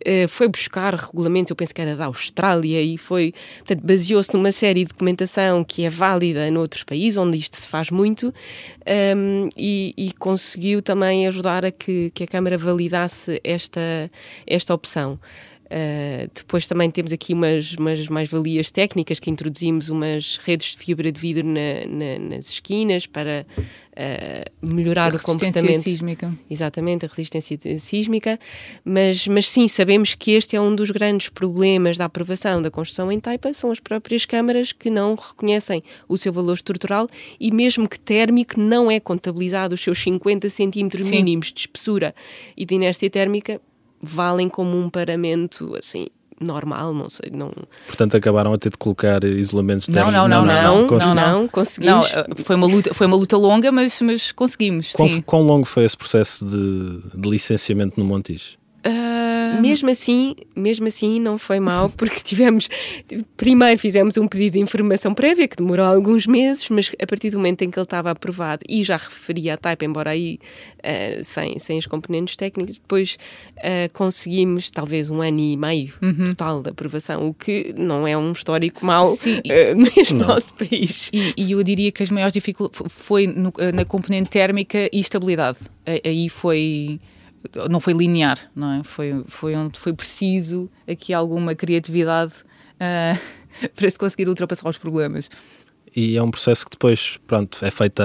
[0.04, 4.52] eh, foi buscar regulamentos, eu penso que era da Austrália, e foi, portanto, baseou-se numa
[4.52, 8.32] série de documentação que é válida noutros países, onde isto se faz muito,
[9.16, 14.10] um, e, e conseguiu também ajudar a que, que a Câmara validasse esta,
[14.46, 15.18] esta opção.
[15.72, 21.10] Uh, depois também temos aqui umas, umas mais-valias técnicas que introduzimos umas redes de fibra
[21.10, 25.82] de vidro na- na- nas esquinas para uh, melhorar o Resistência comportamento.
[25.82, 26.34] sísmica.
[26.50, 28.38] Exatamente, a resistência sísmica,
[28.84, 33.10] mas, mas sim, sabemos que este é um dos grandes problemas da aprovação da construção
[33.10, 37.08] em taipa, são as próprias câmaras que não reconhecem o seu valor estrutural
[37.40, 41.16] e mesmo que térmico não é contabilizado os seus 50 centímetros Sim.
[41.16, 42.14] mínimos de espessura
[42.54, 43.58] e de inércia térmica
[44.02, 46.08] valem como um paramento assim
[46.40, 47.52] normal, não sei, não
[47.86, 50.14] Portanto, acabaram a ter de colocar isolamentos Não, térmicos.
[50.16, 52.12] não, não, não, não, consegui- não, conseguimos.
[52.12, 54.90] Não, uh, foi uma luta, foi uma luta longa, mas, mas conseguimos.
[54.92, 55.22] Quão, sim.
[55.22, 58.58] quão longo foi esse processo de, de licenciamento no Montijo?
[58.84, 62.68] Uh, Mesmo assim, mesmo assim não foi mal, porque tivemos
[63.36, 67.36] primeiro fizemos um pedido de informação prévia que demorou alguns meses, mas a partir do
[67.36, 70.38] momento em que ele estava aprovado e já referia a Type, embora aí
[70.82, 73.18] eh, sem, sem os componentes técnicos, depois
[73.58, 75.92] eh, conseguimos talvez um ano e meio
[76.26, 80.26] total de aprovação, o que não é um histórico mau eh, neste Não.
[80.26, 81.08] nosso país.
[81.12, 85.58] E, e eu diria que as maiores dificuldades foi no- na componente térmica e estabilidade.
[86.04, 86.98] Aí foi
[87.70, 88.84] não foi linear, não é?
[88.84, 92.32] Foi foi onde foi preciso aqui alguma criatividade
[92.80, 93.18] ah,
[93.76, 95.28] para se conseguir ultrapassar os problemas.
[95.94, 98.02] E é um processo que depois, pronto, é feita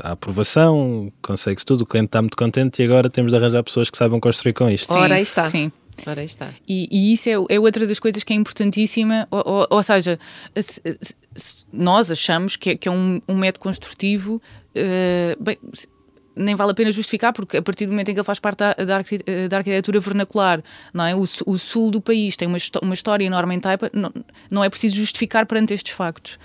[0.00, 3.88] a, aprovação, consegue-se tudo, o cliente está muito contente e agora temos de arranjar pessoas
[3.88, 4.92] que saibam construir com isto.
[4.92, 5.46] Ora, Sim, aí está.
[5.46, 5.72] Sim.
[6.06, 6.50] Ora, aí está.
[6.68, 10.18] E, e isso é, é outra das coisas que é importantíssima, ou, ou- ou seja,
[10.56, 14.40] se- se- se nós achamos que é, que é um, um método construtivo,
[14.74, 15.86] eh, bem, se-
[16.34, 18.58] nem vale a pena justificar, porque a partir do momento em que ele faz parte
[18.58, 21.14] da, da, da arquitetura vernacular, não é?
[21.14, 24.12] O, o, sul do país tem uma, uma história enorme em Taipa, não,
[24.50, 26.38] não é preciso justificar perante estes factos.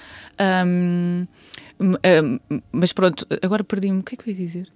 [0.66, 1.26] Um,
[1.80, 4.00] um, mas pronto, agora perdi-me.
[4.00, 4.68] O que é que eu ia dizer?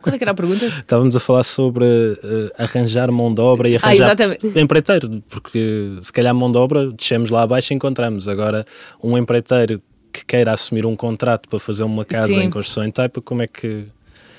[0.00, 0.64] Qual é que era a pergunta?
[0.80, 5.96] Estávamos a falar sobre uh, arranjar mão de obra e ah, arranjar ah, empreiteiro, porque
[6.02, 8.28] se calhar mão de obra, descemos lá abaixo e encontramos.
[8.28, 8.64] Agora,
[9.02, 9.82] um empreiteiro
[10.12, 12.40] que queira assumir um contrato para fazer uma casa Sim.
[12.40, 13.86] em construção em Taipa, como é que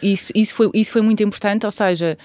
[0.02, 2.18] isso, isso, foi, isso foi muito importante, ou seja,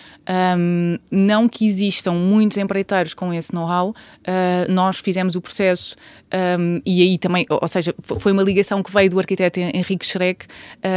[0.58, 5.96] um, não que existam muitos empreiteiros com esse know-how, uh, nós fizemos o processo
[6.34, 10.46] um, e aí também, ou seja, foi uma ligação que veio do arquiteto Henrique Schreck,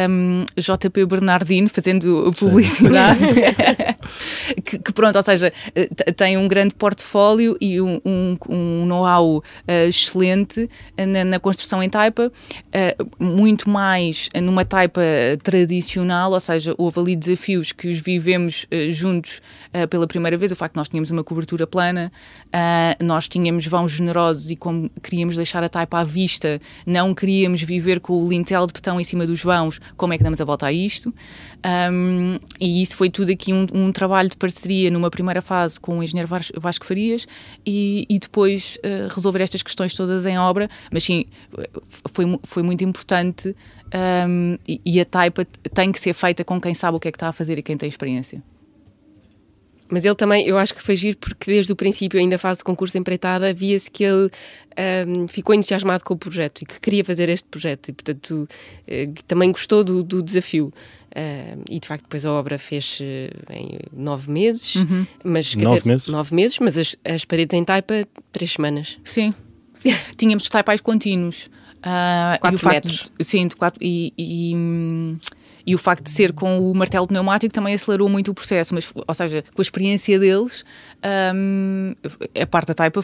[0.09, 3.23] um, JP Bernardino, fazendo publicidade,
[4.65, 5.53] que, que, pronto, ou seja,
[6.15, 9.43] tem um grande portfólio e um, um, um know-how uh,
[9.87, 15.01] excelente na, na, construção em taipa, uh, muito mais numa taipa
[15.43, 19.39] tradicional, ou seja, houve ali desafios que os vivemos uh, juntos
[19.91, 22.11] pela primeira vez, o facto de nós tínhamos uma cobertura plana,
[22.99, 27.61] nós tínhamos vãos generosos e como queríamos queríamos deixar a taipa à vista, não queríamos
[27.61, 30.45] viver com o lintel de betão em cima dos vãos, como é que damos a
[30.45, 31.13] volta a isto?
[31.91, 35.99] Um, e isso foi tudo aqui um, um, trabalho de parceria numa primeira fase com
[35.99, 37.27] o engenheiro Vasco Farias
[37.65, 41.25] e, e depois uh, resolver estas questões todas em obra, mas sim,
[42.13, 43.55] foi, foi muito importante
[44.27, 47.11] um, e, e a taipa tem que ser feita com quem sabe o que é
[47.11, 48.41] que está a fazer e quem tem experiência.
[49.89, 52.63] Mas ele também, eu acho que foi giro porque desde o princípio, ainda fase de
[52.63, 54.29] concurso empreitada, via-se que ele
[55.07, 58.47] um, ficou entusiasmado com o projeto e que queria fazer este projeto e, portanto,
[58.87, 60.73] uh, também gostou do, do desafio.
[61.07, 62.99] Uh, e de facto depois a obra fez
[63.49, 65.07] em nove meses, uhum.
[65.23, 68.99] mas nove dizer, meses, nove meses, mas as, as paredes em taipa três semanas.
[69.03, 69.33] Sim,
[70.15, 71.49] tínhamos taipais contínuos.
[71.77, 73.11] Uh, quatro metros.
[73.17, 75.17] De, sim, de quatro, e, e hum,
[75.67, 78.89] e o facto de ser com o martelo pneumático também acelerou muito o processo, mas,
[79.05, 80.63] ou seja, com a experiência deles,
[81.35, 81.93] um,
[82.41, 83.03] a parte da taipa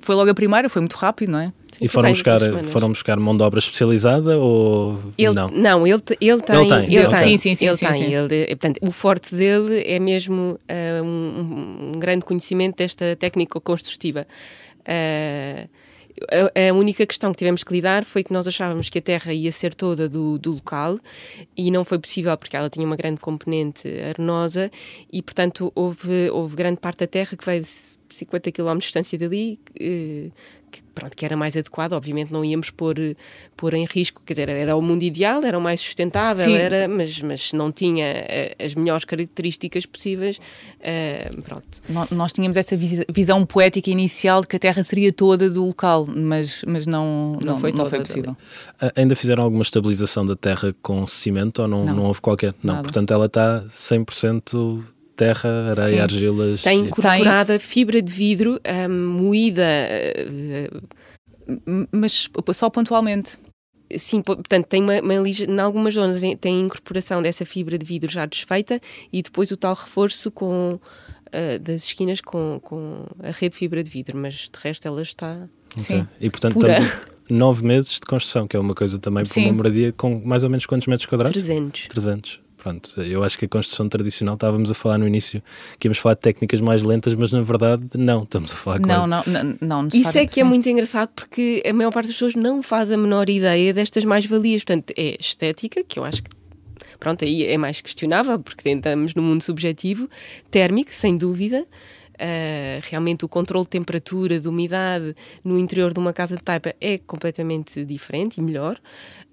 [0.00, 1.52] foi logo a primeira, foi muito rápido, não é?
[1.72, 5.48] Sim, e foram buscar, foram buscar mão de obra especializada ou ele, não?
[5.48, 6.16] Não, ele, ele tem.
[6.20, 6.84] Ele tem.
[6.84, 7.18] Ele ele tem.
[7.18, 7.66] Sim, sim, sim.
[7.66, 7.94] Ele sim, tem.
[7.94, 8.14] Sim.
[8.14, 14.26] Ele, portanto, o forte dele é mesmo uh, um, um, grande conhecimento desta técnica construtiva.
[14.82, 15.68] Uh,
[16.30, 19.32] a, a, única questão que tivemos que lidar foi que nós achávamos que a terra
[19.32, 20.98] ia ser toda do, do local
[21.56, 24.70] e não foi possível porque ela tinha uma grande componente arenosa
[25.12, 27.68] e, portanto, houve, houve grande parte da terra que veio de
[28.16, 30.30] 50 km de distância dali, eh,
[30.70, 32.96] que, pronto, que era mais adequado, obviamente não íamos pôr,
[33.56, 37.20] pôr em risco, quer dizer, era o mundo ideal, era o mais sustentável, era, mas,
[37.20, 41.82] mas não tinha eh, as melhores características possíveis, uh, pronto.
[42.10, 46.64] Nós tínhamos essa visão poética inicial de que a Terra seria toda do local, mas,
[46.66, 48.36] mas não, não, não foi, não foi possível.
[48.94, 51.94] Ainda fizeram alguma estabilização da Terra com cimento ou não, não.
[51.94, 52.54] não houve qualquer?
[52.62, 52.82] Não, Nada.
[52.84, 56.00] portanto ela está 100% terra, areia, Sim.
[56.00, 56.62] argilas.
[56.62, 57.58] Tem incorporada tem...
[57.58, 59.64] fibra de vidro um, moída.
[60.28, 63.38] Uh, mas só pontualmente.
[63.96, 68.26] Sim, portanto, tem uma, uma, em algumas zonas tem incorporação dessa fibra de vidro já
[68.26, 68.80] desfeita
[69.12, 73.84] e depois o tal reforço com, uh, das esquinas com, com a rede de fibra
[73.84, 75.48] de vidro, mas de resto ela está.
[75.72, 75.98] Okay.
[75.98, 76.08] Sim.
[76.20, 76.72] E portanto Pura.
[76.72, 80.42] estamos nove meses de construção, que é uma coisa também para uma moradia com mais
[80.42, 81.32] ou menos quantos metros quadrados?
[81.32, 81.86] 300.
[81.86, 85.40] 300 pronto, eu acho que a construção tradicional, estávamos a falar no início
[85.78, 89.06] que íamos falar de técnicas mais lentas, mas na verdade não, estamos a falar não,
[89.06, 92.34] não, não, não Isso é que é muito engraçado porque a maior parte das pessoas
[92.34, 94.64] não faz a menor ideia destas mais-valias.
[94.64, 96.30] Portanto, é estética, que eu acho que
[96.98, 100.08] pronto, aí é mais questionável porque tentamos no mundo subjetivo,
[100.50, 101.64] térmico, sem dúvida.
[102.14, 106.74] Uh, realmente o controle de temperatura, de umidade no interior de uma casa de taipa
[106.80, 108.80] é completamente diferente e melhor.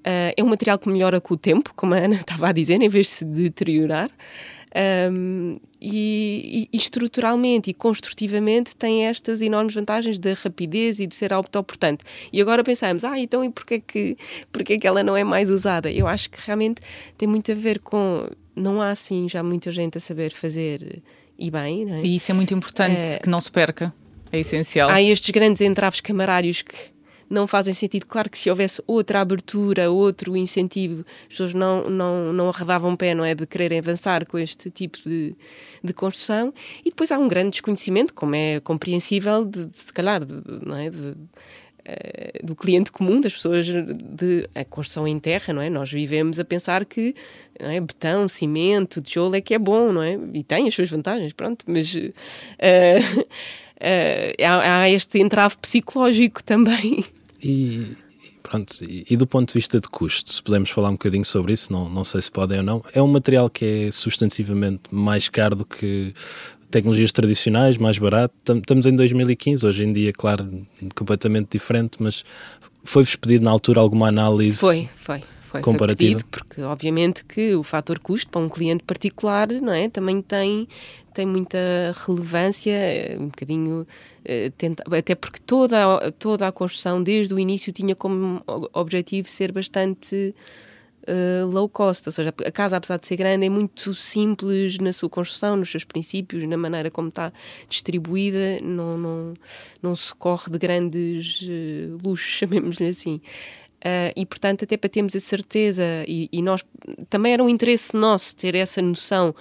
[0.05, 2.81] Uh, é um material que melhora com o tempo, como a Ana estava a dizer,
[2.81, 4.09] em vez de se deteriorar.
[5.11, 11.31] Um, e, e, estruturalmente e construtivamente tem estas enormes vantagens da rapidez e de ser
[11.31, 12.03] autoportante.
[12.31, 14.17] E agora pensamos, ah, então e porquê que,
[14.51, 15.91] porquê que ela não é mais usada?
[15.91, 16.81] Eu acho que realmente
[17.17, 18.27] tem muito a ver com.
[18.55, 21.03] Não há assim já muita gente a saber fazer
[21.37, 22.03] e bem, não é?
[22.03, 23.93] E isso é muito importante, é, que não se perca.
[24.31, 24.89] É essencial.
[24.89, 26.92] Há estes grandes entraves camarários que
[27.33, 28.05] não fazem sentido.
[28.05, 33.13] Claro que se houvesse outra abertura, outro incentivo, as pessoas não, não, não arredavam pé,
[33.13, 33.33] não é?
[33.35, 35.35] De quererem avançar com este tipo de,
[35.83, 36.53] de construção.
[36.85, 40.77] E depois há um grande desconhecimento, como é compreensível, de, de se calhar, de, não
[40.77, 40.89] é?
[40.89, 41.15] De,
[41.85, 45.69] eh, do cliente comum, das pessoas de a construção em terra, não é?
[45.69, 47.13] Nós vivemos a pensar que
[47.59, 47.77] é?
[47.81, 50.17] betão, cimento, tijolo é que é bom, não é?
[50.33, 52.13] E tem as suas vantagens, pronto, mas uh, uh,
[54.47, 57.03] há, há, este entrave psicológico também.
[57.43, 57.95] E
[58.43, 61.53] Pronto, e, e, do ponto de vista de custo, se pudermos falar um bocadinho sobre
[61.53, 65.29] isso, não, não sei se podem ou não, é um material que é substantivamente mais
[65.29, 66.13] caro do que
[66.69, 68.35] tecnologias tradicionais, mais barato.
[68.47, 72.23] Estamos em 2015, hoje em dia, claro, completamente diferente, mas
[72.83, 74.57] foi-vos pedido na altura alguma análise?
[74.57, 75.21] Foi, foi.
[75.41, 76.19] Foi, comparativa?
[76.19, 80.19] Foi pedido, porque obviamente que o fator custo para um cliente particular não é, também
[80.19, 80.67] tem,
[81.13, 81.57] tem muita
[82.05, 83.87] relevância, eh, um bocadinho,
[84.25, 84.51] eh,
[84.97, 88.41] até porque toda, toda a construção desde o início tinha como
[88.73, 90.33] objetivo ser bastante
[91.07, 94.93] uh, low cost, ou seja, a casa, apesar de ser grande, é muito simples na
[94.93, 97.31] sua construção, nos seus princípios, na maneira como está
[97.67, 99.33] distribuída, não, não,
[99.81, 101.41] não se corre de grandes
[102.03, 103.21] luxos, chamemos-lhe assim.
[103.83, 106.63] Uh, e, portanto, até para termos a certeza, e, e, nós
[107.09, 109.35] também era um interesse nosso ter essa noção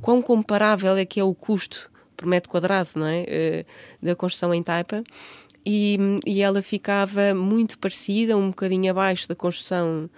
[0.00, 3.22] quão comparável é que é o custo por metro quadrado não é?
[3.22, 5.04] Uh, da construção em Taipa.
[5.64, 10.08] E, e, ela ficava muito parecida, um bocadinho abaixo da construção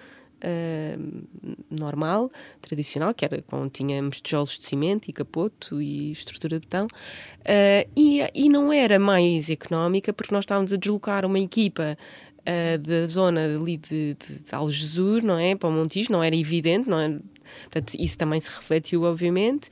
[0.41, 1.27] Uh,
[1.69, 6.87] normal, tradicional, que era quando tínhamos tijolos de cimento e capoto e estrutura de betão,
[6.87, 11.99] uh, e, e não era mais económica porque nós estávamos a deslocar uma equipa
[12.81, 15.57] da zona ali de, de, de Algesur, não é?
[15.57, 17.19] Para o Montijo, não era evidente, não é?
[17.65, 19.71] Portanto, isso também se refletiu, obviamente,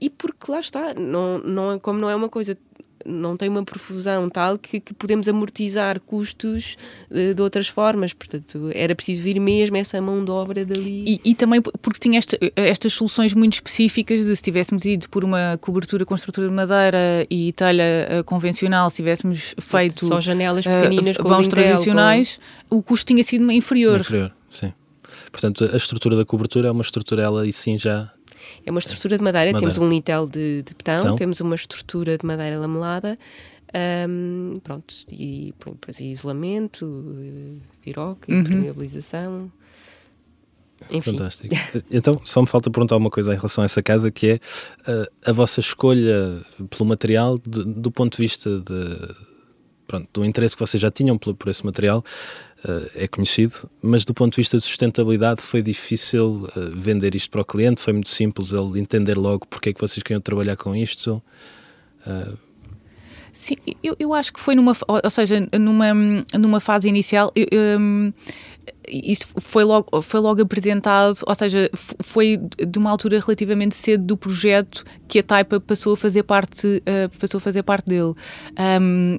[0.00, 2.56] e porque lá está, não, não, é, como não é uma coisa
[3.04, 6.76] não tem uma profusão tal que, que podemos amortizar custos
[7.10, 8.12] de, eh, de, outras formas.
[8.12, 11.04] Portanto, era preciso vir mesmo essa mão de obra dali.
[11.06, 15.24] E, e também porque tinha esta, estas soluções muito específicas de se tivéssemos ido por
[15.24, 20.64] uma cobertura com estrutura de madeira e telha uh, convencional, se tivéssemos feito só janelas
[20.64, 22.76] pequeninas uh, com vãos tradicionais, com...
[22.76, 24.00] o custo tinha sido inferior.
[24.00, 24.72] Inferior, sim.
[25.32, 28.12] Portanto, a estrutura da cobertura é uma estrutura, ela e sim já
[28.64, 29.72] é uma estrutura de madeira, madeira.
[29.74, 31.16] temos um litel de, de betão, então.
[31.16, 33.18] temos uma estrutura de madeira lamelada,
[34.08, 38.40] um, pronto, e depois isolamento, piroca, uhum.
[38.40, 39.52] impermeabilização.
[40.90, 41.12] Enfim.
[41.12, 41.54] Fantástico.
[41.90, 44.34] Então, só me falta perguntar uma coisa em relação a essa casa, que é
[44.90, 49.14] uh, a vossa escolha pelo material, de, do ponto de vista de,
[49.86, 52.51] pronto, do interesse que vocês já tinham por, por esse material, uh,
[52.94, 57.40] é conhecido, mas do ponto de vista de sustentabilidade foi difícil uh, vender isto para
[57.40, 60.74] o cliente, foi muito simples ele entender logo porque é que vocês queriam trabalhar com
[60.74, 61.22] isto.
[62.06, 62.38] Uh,
[63.32, 65.86] Sim, eu, eu acho que foi numa, ou seja, numa,
[66.38, 67.48] numa fase inicial, eu,
[67.80, 68.12] um,
[68.86, 71.70] isso foi logo, foi logo apresentado, ou seja,
[72.00, 76.82] foi de uma altura relativamente cedo do projeto que a Taipa passou a fazer parte,
[77.18, 78.14] passou a fazer parte dele.
[78.80, 79.18] Um,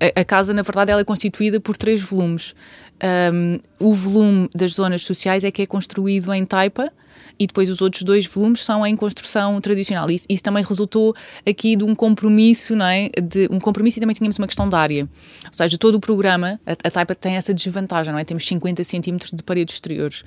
[0.00, 2.54] a, a, casa, na verdade, ela é constituída por três volumes.
[3.02, 6.92] Um, o volume das zonas sociais é que é construído em taipa
[7.38, 10.10] e depois os outros dois volumes são em construção tradicional.
[10.10, 11.14] Isso, isso também resultou
[11.46, 13.08] aqui de um compromisso, não é?
[13.08, 15.08] De um compromisso e também tínhamos uma questão de área.
[15.46, 18.24] Ou seja, todo o programa, a, a taipa tem essa desvantagem, não é?
[18.24, 20.24] Temos 50 centímetros de paredes exteriores.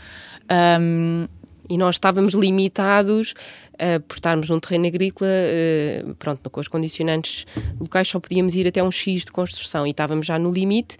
[0.79, 1.27] Um,
[1.69, 3.33] e nós estávamos limitados
[3.81, 7.45] uh, por estarmos num terreno agrícola, uh, pronto, com as condicionantes
[7.79, 10.97] locais só podíamos ir até um X de construção e estávamos já no limite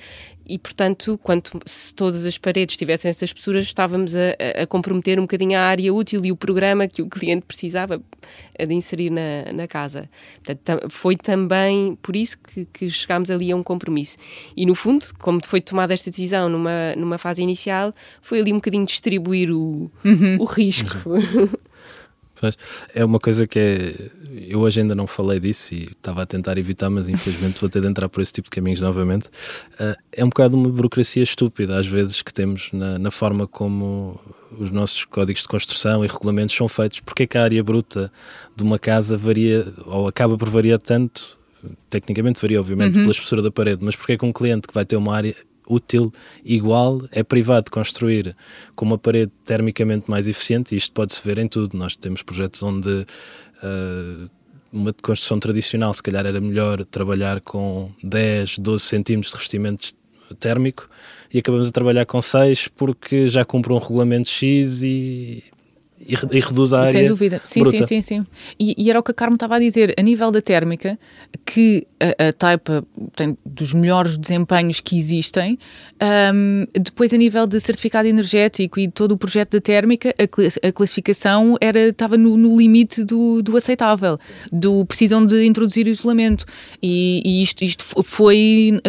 [0.49, 5.23] e, portanto, quanto se todas as paredes tivessem essas espessuras, estávamos a, a, comprometer um
[5.23, 8.01] bocadinho a área útil e o programa que o cliente precisava
[8.57, 10.09] de inserir na, na casa.
[10.43, 14.17] Portanto, foi também por isso que, que chegámos ali a um compromisso.
[14.55, 18.57] E, no fundo, como foi tomada esta decisão numa, numa fase inicial, foi ali um
[18.57, 20.37] bocadinho distribuir o, uhum.
[20.39, 21.09] o risco.
[21.09, 21.49] Uhum.
[22.93, 23.95] É uma coisa que é.
[24.50, 27.82] Eu hoje ainda não falei disso e estava a tentar evitar, mas infelizmente vou ter
[27.82, 29.28] de entrar por esse tipo de caminhos novamente.
[29.80, 34.19] Uh, é um bocado uma burocracia estúpida, às vezes, que temos na, na, forma como
[34.60, 37.00] os nossos códigos de construção e regulamentos são feitos.
[37.00, 38.12] Porque é que a área bruta
[38.56, 41.38] de uma casa varia, ou acaba por variar tanto?
[41.89, 43.02] Tecnicamente varia, obviamente, uhum.
[43.04, 45.36] pela espessura da parede, mas porque é que um cliente que vai ter uma área
[45.69, 48.36] útil igual é privado de construir
[48.75, 51.77] com uma parede termicamente mais eficiente, e isto pode-se ver em tudo.
[51.77, 54.30] Nós temos projetos onde uh,
[54.71, 59.93] uma construção tradicional, se calhar era melhor trabalhar com 10, 12 centímetros de revestimento
[60.39, 60.89] térmico
[61.34, 65.43] e acabamos a trabalhar com 6 porque já cumpre um regulamento X e
[66.07, 66.91] e, e reduz a área.
[66.91, 67.77] Sem dúvida, sim, bruta.
[67.79, 68.25] sim, sim, sim.
[68.59, 70.97] E, e, era o que a Carmo estava a dizer, a nível da térmica,
[71.45, 75.59] que a, a Taipa tem dos melhores desempenhos que existem,
[76.33, 80.71] um, depois a nível de certificado energético e todo o projeto da térmica, a, a
[80.71, 84.17] classificação era, estava no, no limite do, do, aceitável,
[84.51, 86.45] do precisam de introduzir isolamento.
[86.81, 88.79] E, e isto, isto foi,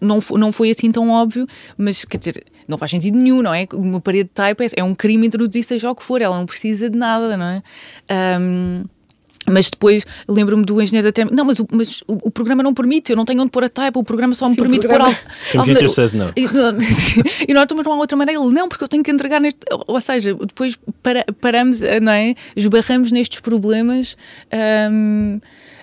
[0.00, 3.66] não, não foi assim tão óbvio, mas quer dizer, não faz sentido nenhum, não é?
[3.72, 6.46] Uma parede de type é, é um crime introduzir seja o que for, ela não
[6.46, 7.62] precisa de nada, não é?
[8.40, 8.84] Um,
[9.46, 11.24] Mas depois lembro-me do engenheiro da.
[11.26, 13.68] Não, mas, o, mas o, o, programa não permite, eu não tenho onde pôr a
[13.68, 15.16] type, o programa só me Sim, permite pôr algo.
[15.52, 16.32] Computer says no.
[16.36, 16.44] E,
[17.48, 18.40] e nós estamos uma outra maneira.
[18.40, 19.60] Ele, não, porque eu tenho que entregar neste.
[19.86, 22.34] Ou seja, depois para, paramos, não é?
[22.56, 24.16] Esbarramos nestes problemas.
[24.90, 25.40] Hum,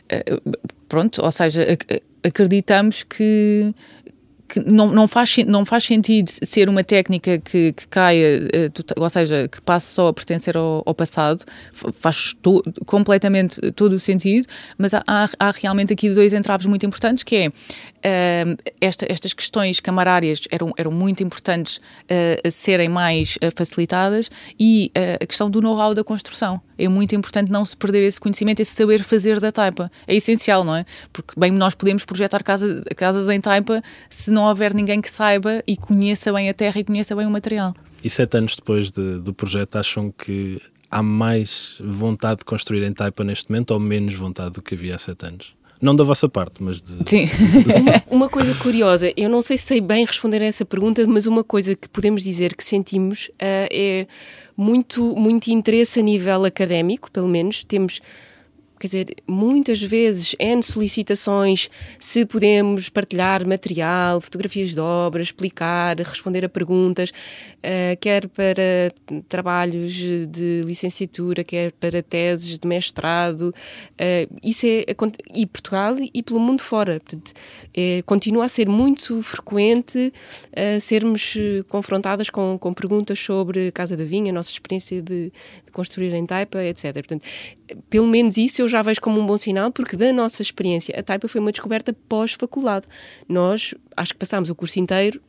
[0.10, 0.40] eh,
[0.90, 1.66] pronto, ou seja,
[2.24, 3.74] acreditamos que
[4.52, 9.10] que não, não, faz, não faz sentido ser uma técnica que, que caia, eh, ou
[9.10, 11.46] seja, que passe só a pertencer ao, ao passado,
[11.94, 14.46] faz to, completamente todo o sentido,
[14.78, 17.50] mas há, há, realmente aqui dois entraves muito importantes, que é
[18.06, 24.30] uh, esta, estas questões camarárias eram, eram muito importantes uh, serem mais uh, facilitadas
[24.60, 24.92] e
[25.22, 26.62] a questão do know-how da construção.
[26.78, 29.92] É muito importante não se perder esse conhecimento, esse saber fazer da taipa.
[30.08, 30.86] É essencial, não é?
[31.12, 35.64] Porque bem nós podemos projetar casa, casas em taipa se não houver ninguém que saiba
[35.68, 37.74] e conheça bem a terra e conheça bem o material.
[38.04, 42.94] E sete anos depois de, do projeto, acham que há mais vontade de construir em
[42.94, 45.54] taipa neste momento ou menos vontade do que havia há sete anos?
[45.82, 46.98] Não da vossa parte, mas de.
[47.10, 47.28] Sim.
[48.10, 51.44] uma coisa curiosa, eu não sei se sei bem responder a essa pergunta, mas uma
[51.44, 54.08] coisa que podemos dizer que sentimos uh, é
[54.56, 57.64] muito, muito interesse a nível académico, pelo menos.
[57.64, 58.00] Temos
[58.82, 61.70] quer dizer, muitas vezes N solicitações
[62.00, 67.12] se podemos partilhar material, fotografias de obras, explicar, responder a perguntas,
[67.62, 68.92] uh, quer para
[69.30, 73.54] trabalhos de licenciatura, quer para teses de mestrado.
[73.94, 74.86] Uh, isso é,
[75.34, 77.00] e Portugal e pelo mundo fora.
[77.00, 77.34] Portanto,
[77.74, 80.14] é, continua a ser muito frequente
[80.52, 81.38] uh, sermos
[81.68, 85.32] confrontadas com, com perguntas sobre Casa da Vinha, a nossa experiência de,
[85.66, 86.94] de construir em Taipa, etc.
[86.94, 87.24] Portanto,
[87.90, 91.04] pelo menos isso eu já vejo como um bom sinal, porque da nossa experiência, a
[91.04, 92.86] Taipa foi uma descoberta pós-faculdade.
[93.28, 95.22] Nós, acho que passámos o curso inteiro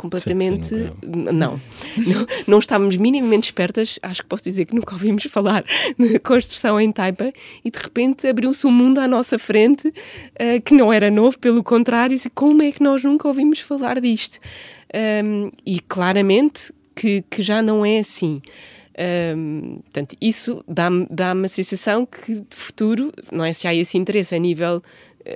[0.00, 0.66] completamente.
[0.66, 1.32] Sim, sim, não.
[1.98, 2.26] não.
[2.46, 3.98] não, estávamos minimamente espertas.
[4.02, 5.62] Acho que posso dizer que nunca ouvimos falar
[5.98, 7.30] de construção em Taipa
[7.62, 11.62] e de repente abriu-se um mundo à nossa frente uh, que não era novo, pelo
[11.62, 12.16] contrário.
[12.16, 14.38] E como é que nós nunca ouvimos falar disto?
[15.22, 18.40] Um, e claramente que, que já não é assim.
[19.36, 23.96] Um, portanto, isso dá-me dá a sensação que de futuro, não é se há esse
[23.96, 24.82] interesse a nível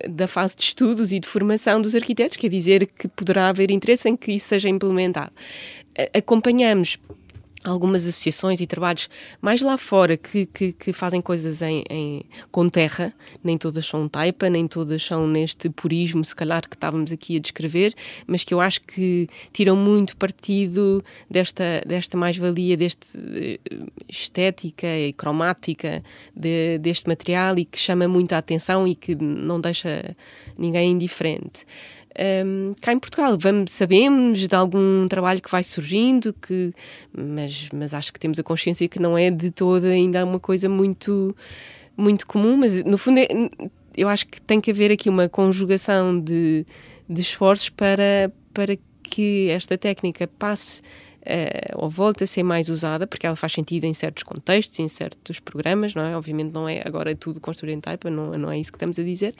[0.08, 4.08] da fase de estudos e de formação dos arquitetos, quer dizer que poderá haver interesse
[4.08, 5.32] em que isso seja implementado.
[6.12, 6.98] Acompanhamos
[7.64, 9.08] algumas associações e trabalhos
[9.40, 13.12] mais lá fora que, que, que fazem coisas em, em, com terra,
[13.42, 17.40] nem todas são taipa, nem todas são neste purismo, se calhar, que estávamos aqui a
[17.40, 17.94] descrever,
[18.26, 23.58] mas que eu acho que tiram muito partido desta, desta mais-valia, deste eh,
[24.08, 26.04] estética e cromática
[26.36, 30.14] de, deste material e que chama muito a atenção e que não deixa
[30.58, 31.64] ninguém indiferente
[32.46, 33.36] um, cá em Portugal.
[33.38, 36.72] Vamos, sabemos de algum trabalho que vai surgindo, que,
[37.12, 40.68] mas, mas acho que temos a consciência que não é de toda ainda uma coisa
[40.68, 41.34] muito,
[41.96, 43.28] muito comum, mas no fundo é,
[43.96, 46.66] eu acho que tem que haver aqui uma conjugação de,
[47.08, 50.82] de esforços para, para que esta técnica passe
[51.24, 54.88] uh, ou volta a ser mais usada, porque ela faz sentido em certos contextos, em
[54.88, 56.16] certos programas, não é?
[56.16, 59.02] Obviamente não é agora tudo construir em Taipa, não, não é isso que estamos a
[59.02, 59.34] dizer,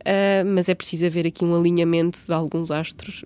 [0.00, 3.24] uh, mas é preciso haver aqui um alinhamento de alguns astros.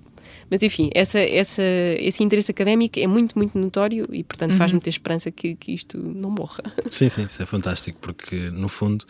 [0.51, 1.63] Mas enfim, essa, essa,
[1.99, 4.57] esse interesse académico é muito, muito notório e, portanto, uhum.
[4.57, 6.63] faz-me ter esperança que, que isto não morra.
[6.91, 9.05] Sim, sim, isso é fantástico, porque no fundo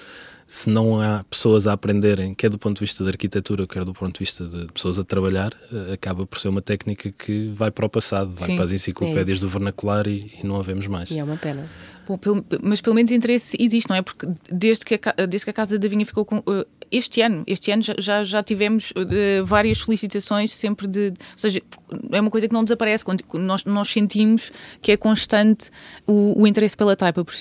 [0.53, 3.95] se não há pessoas a aprenderem, quer do ponto de vista da arquitetura, quer do
[3.95, 7.71] ponto de vista de pessoas a trabalhar, eh, acaba por ser uma técnica que vai
[7.71, 10.63] para o passado, vai Sim, para as enciclopédias é do vernacular e, e, não a
[10.63, 11.11] vemos mais.
[11.11, 11.67] E é uma pena.
[12.07, 14.03] Bom, pelo, mas pelo menos interesse existe, não é?
[14.03, 16.41] Porque desde que a, desde que a Casa da Vinha ficou com.
[16.41, 21.09] Uh, este ano, este ano já, já tivemos uh, várias solicitações sempre de.
[21.09, 21.63] Ou seja,
[22.11, 23.05] é uma coisa que não desaparece.
[23.05, 25.71] Quando nós, nós sentimos que é constante
[26.07, 27.25] o, o interesse pela taipa.
[27.25, 27.35] Por,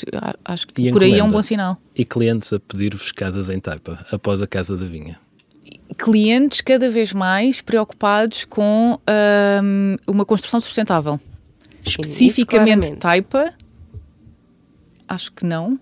[0.45, 1.77] acho que por aí é um bom sinal.
[1.95, 5.19] E clientes a pedir-vos casas em taipa após a Casa da Vinha?
[5.97, 8.97] Clientes cada vez mais preocupados com
[9.61, 11.19] um, uma construção sustentável.
[11.81, 13.53] Sim, Especificamente taipa
[15.11, 15.77] acho que não.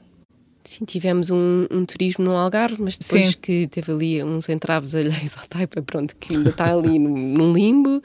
[0.63, 3.37] Sim, tivemos um, um, turismo no Algarve, mas depois Sim.
[3.41, 7.53] que teve ali uns entraves alheios à taipa, pronto, que ainda está ali num, num
[7.53, 8.01] limbo.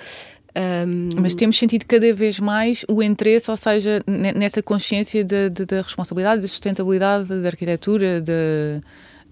[0.57, 1.09] Um...
[1.21, 6.49] Mas temos sentido cada vez mais o interesse, ou seja, nessa consciência da responsabilidade, da
[6.49, 8.81] sustentabilidade da arquitetura, da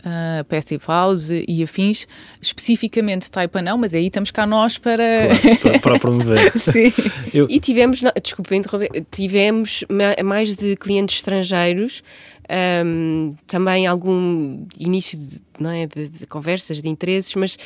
[0.05, 2.07] uh, Passive House e afins,
[2.41, 5.29] especificamente Taipa não, mas aí estamos cá nós para...
[5.41, 6.59] Claro, para, para promover.
[6.59, 6.93] Sim.
[7.33, 7.47] Eu...
[7.49, 9.85] E tivemos, desculpa interromper, tivemos
[10.25, 12.03] mais de clientes estrangeiros
[12.85, 17.57] um, também algum início de, não é, de, de, conversas, de interesses, mas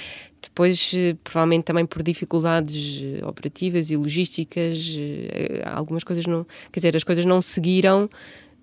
[0.40, 6.46] depois, eh, provavelmente também por dificuldades eh, operativas e logísticas, eh, algumas coisas não.
[6.70, 8.08] Quer dizer, as coisas não seguiram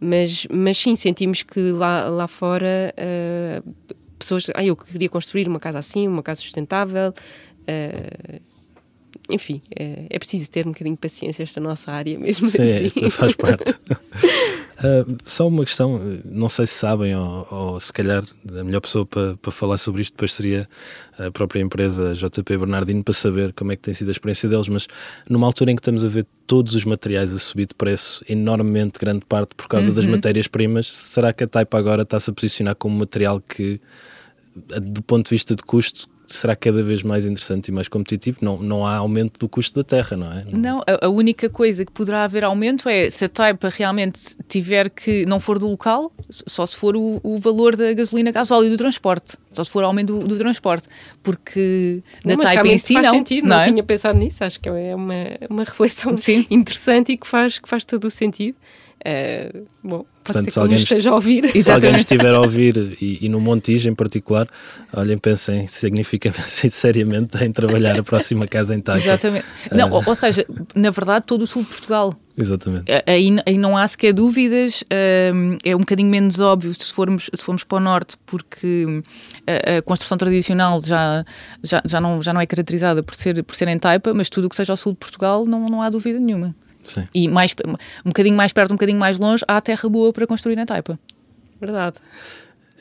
[0.04, 4.48] Mas, mas sim, sentimos que lá, lá fora uh, pessoas.
[4.54, 7.14] Ah, eu queria construir uma casa assim, uma casa sustentável.
[7.62, 8.53] Uh,
[9.30, 13.10] enfim, é, é, preciso ter um bocadinho de paciência esta nossa área mesmo Sim, assim.
[13.10, 13.72] faz parte.
[13.72, 19.06] uh, só uma questão, não sei se sabem ou, ou, se calhar a melhor pessoa
[19.06, 20.68] para, para falar sobre isto depois seria
[21.18, 24.68] a própria empresa JP Bernardino para saber como é que tem sido a experiência deles,
[24.68, 24.88] mas
[25.30, 29.00] numa altura em que estamos a ver todos os materiais a subir de preço enormemente
[29.00, 29.96] grande parte por causa uhum.
[29.96, 33.80] das matérias-primas, será que a Taipa agora está-se a posicionar como material que
[34.82, 38.40] do ponto de vista de custo será cada vez mais interessante e mais competitivo.
[38.42, 40.44] Não, não há aumento do custo da terra, não é?
[40.52, 44.90] Não, a, a, única coisa que poderá haver aumento é se a Taipa realmente tiver
[44.90, 46.12] que não for do local,
[46.48, 49.38] só se for o, o valor da gasolina, gasóleo e do transporte.
[49.52, 50.88] Só se for aumento do, do transporte.
[51.22, 53.14] Porque na não, Taipa em si faz não.
[53.14, 53.66] Sentido, não, não é?
[53.66, 54.44] tinha pensado nisso.
[54.44, 55.14] Acho que é uma,
[55.50, 56.46] uma reflexão Sim.
[56.50, 58.58] interessante e que faz, que faz todo o sentido.
[59.06, 61.62] Uh, bom, Portanto, se alguém, esteja a ouvir.
[61.62, 64.48] Se alguém estiver a ouvir e, e, no Montijo em particular,
[64.96, 69.06] olhem, pensem significativamente, seriamente em trabalhar a próxima casa em Taipa.
[69.06, 69.46] Exatamente.
[69.70, 72.14] Uh, não, ou, ou, seja, na verdade, todo o sul de Portugal.
[72.38, 72.86] Exatamente.
[73.06, 77.44] Aí, aí não há sequer dúvidas, uh, é um bocadinho menos óbvio se formos, se
[77.44, 79.04] formos para o norte, porque
[79.46, 81.26] a, a, construção tradicional já,
[81.62, 84.48] já, já, não, já não é caracterizada por ser, por ser em Taipa, mas tudo
[84.48, 86.56] o que seja ao sul de Portugal não, não há dúvida nenhuma.
[86.84, 87.08] Sim.
[87.14, 87.56] E mais,
[88.06, 91.00] um bocadinho mais perto, um bocadinho mais longe, há terra boa para construir na Taipa.
[91.60, 91.98] Verdade.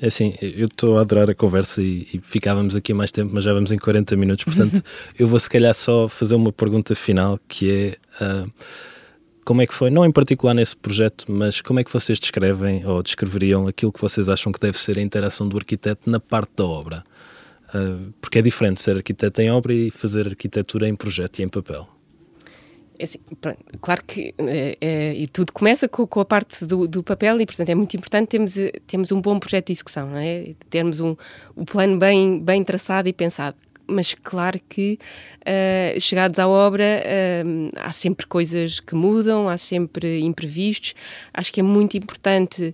[0.01, 3.45] É assim, eu estou a adorar a conversa e, e, ficávamos aqui mais tempo, mas
[3.45, 4.83] já vamos em 40 minutos, portanto,
[5.17, 7.71] eu vou se calhar só fazer uma pergunta final que
[8.21, 8.51] é uh,
[9.45, 12.85] como é que foi, não em particular nesse projeto, mas como é que vocês descrevem
[12.85, 16.51] ou descreveriam aquilo que vocês acham que deve ser a interação do arquiteto na parte
[16.57, 17.05] da obra?
[17.73, 21.49] Uh, porque é diferente ser arquiteto em obra e fazer arquitetura em projeto e em
[21.49, 21.89] papel.
[23.03, 23.19] É assim,
[23.81, 27.47] claro que é, é, e tudo começa com, com a parte do, do, papel e,
[27.47, 28.55] portanto, é muito importante termos,
[28.87, 30.55] termos um bom projeto de execução, não é?
[30.71, 31.17] Termos um,
[31.57, 33.57] um plano bem, bem traçado e pensado.
[33.89, 35.01] Mas claro que,
[35.41, 40.95] uh, chegados à obra, uh, há sempre coisas que mudam, há sempre imprevistos.
[41.35, 42.73] Acho que é muito importante,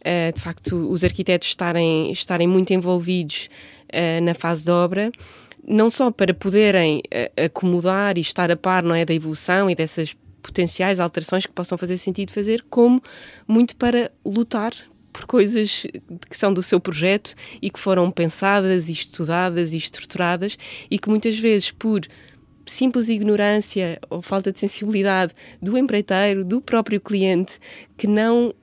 [0.00, 3.48] uh, de facto, os arquitetos estarem, estarem muito envolvidos
[4.22, 5.10] na fase de obra
[5.68, 9.74] não só para poderem uh, acomodar e estar a par não é, da evolução e
[9.74, 13.02] dessas potenciais alterações que possam fazer sentido fazer, como
[13.46, 14.72] muito para lutar
[15.12, 15.86] por coisas
[16.30, 20.56] que são do seu projeto e que foram pensadas e estudadas e estruturadas
[20.90, 22.02] e que muitas vezes por
[22.64, 27.58] simples ignorância ou falta de sensibilidade do empreiteiro, do próprio cliente,
[27.96, 28.54] que não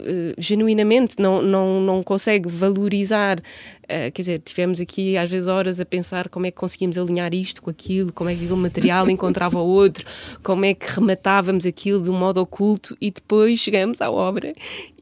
[0.00, 3.40] Uh, genuinamente não, não, não consegue valorizar
[3.84, 7.34] Uh, quer dizer, tivemos aqui às vezes horas a pensar como é que conseguimos alinhar
[7.34, 10.06] isto com aquilo, como é que aquele material encontrava o outro,
[10.42, 14.54] como é que rematávamos aquilo de um modo oculto e depois chegamos à obra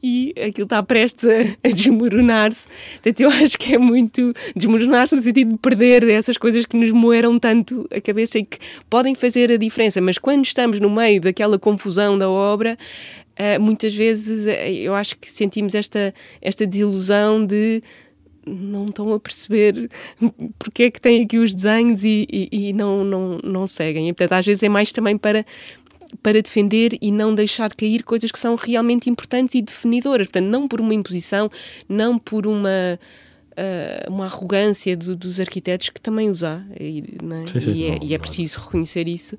[0.03, 2.67] e aquilo está prestes a, a desmoronar-se.
[2.95, 6.91] Portanto, eu acho que é muito desmoronar-se no sentido de perder essas coisas que nos
[6.91, 8.57] moeram tanto a cabeça e que
[8.89, 12.77] podem fazer a diferença, mas quando estamos no meio daquela confusão da obra,
[13.33, 17.81] Uh, muitas vezes eu acho que sentimos esta, esta desilusão de
[18.45, 19.89] não estão a perceber
[20.59, 24.09] porque é que têm aqui os desenhos e, e, e, não, não, não seguem.
[24.09, 25.45] E, portanto, às vezes é mais também para,
[26.21, 30.27] para defender e não deixar cair coisas que são realmente importantes e definidoras.
[30.27, 31.49] Portanto, não por uma imposição,
[31.87, 32.99] não por uma
[33.53, 37.03] uh, uma arrogância do, dos arquitetos que também os há, e,
[37.43, 37.47] é?
[37.47, 39.37] Sim, sim, e, é, não, e é preciso reconhecer isso,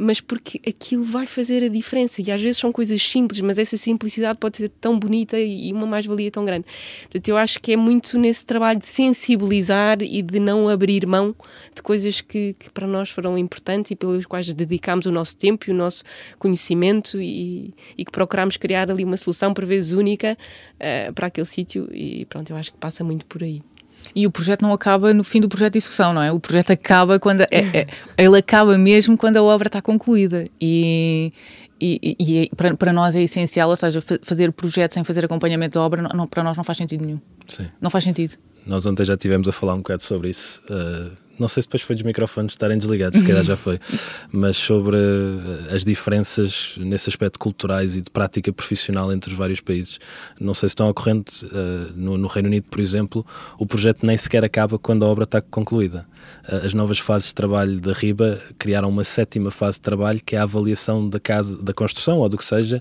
[0.00, 3.76] mas porque aquilo vai fazer a diferença e às vezes são coisas simples, mas essa
[3.76, 6.66] simplicidade pode ser tão bonita e, uma mais-valia tão grande.
[7.02, 11.34] Portanto, eu acho que é muito nesse trabalho de sensibilizar e de não abrir mão
[11.74, 15.68] de coisas que, que para nós foram importantes e pelas quais dedicámos o nosso tempo
[15.68, 16.04] e o nosso
[16.38, 20.38] conhecimento e, e que procuramos criar ali uma solução por vezes única
[20.74, 23.60] uh, para aquele sítio e pronto, eu acho que passa muito por aí.
[24.14, 26.32] E o projeto não acaba no fim do projeto de execução, não é?
[26.32, 27.42] O projeto acaba quando.
[27.42, 27.86] É, é,
[28.16, 30.44] ele acaba mesmo quando a obra está concluída.
[30.60, 31.32] E,
[31.80, 35.78] e, e é, para, para, nós é essencial, ou seja, fazer projetos sem fazer acompanhamento
[35.78, 37.20] da obra, não, para nós não faz sentido nenhum.
[37.46, 37.66] Sim.
[37.80, 38.34] Não faz sentido.
[38.66, 40.60] Nós ontem já estivemos a falar um bocado sobre isso.
[40.68, 43.78] Uh não sei se depois foi dos microfones estarem desligados, se calhar já foi,
[44.32, 49.60] mas sobre eh, as diferenças nesse aspecto culturais e de prática profissional entre os vários
[49.60, 49.98] países.
[50.40, 53.24] Não sei se estão ao corrente, uh, no, no, Reino Unido, por exemplo,
[53.58, 56.06] o projeto nem sequer acaba quando a obra está concluída.
[56.48, 60.36] Uh, as novas fases de trabalho da RIBA criaram uma sétima fase de trabalho que
[60.36, 62.80] é a avaliação da casa, da construção ou do que seja,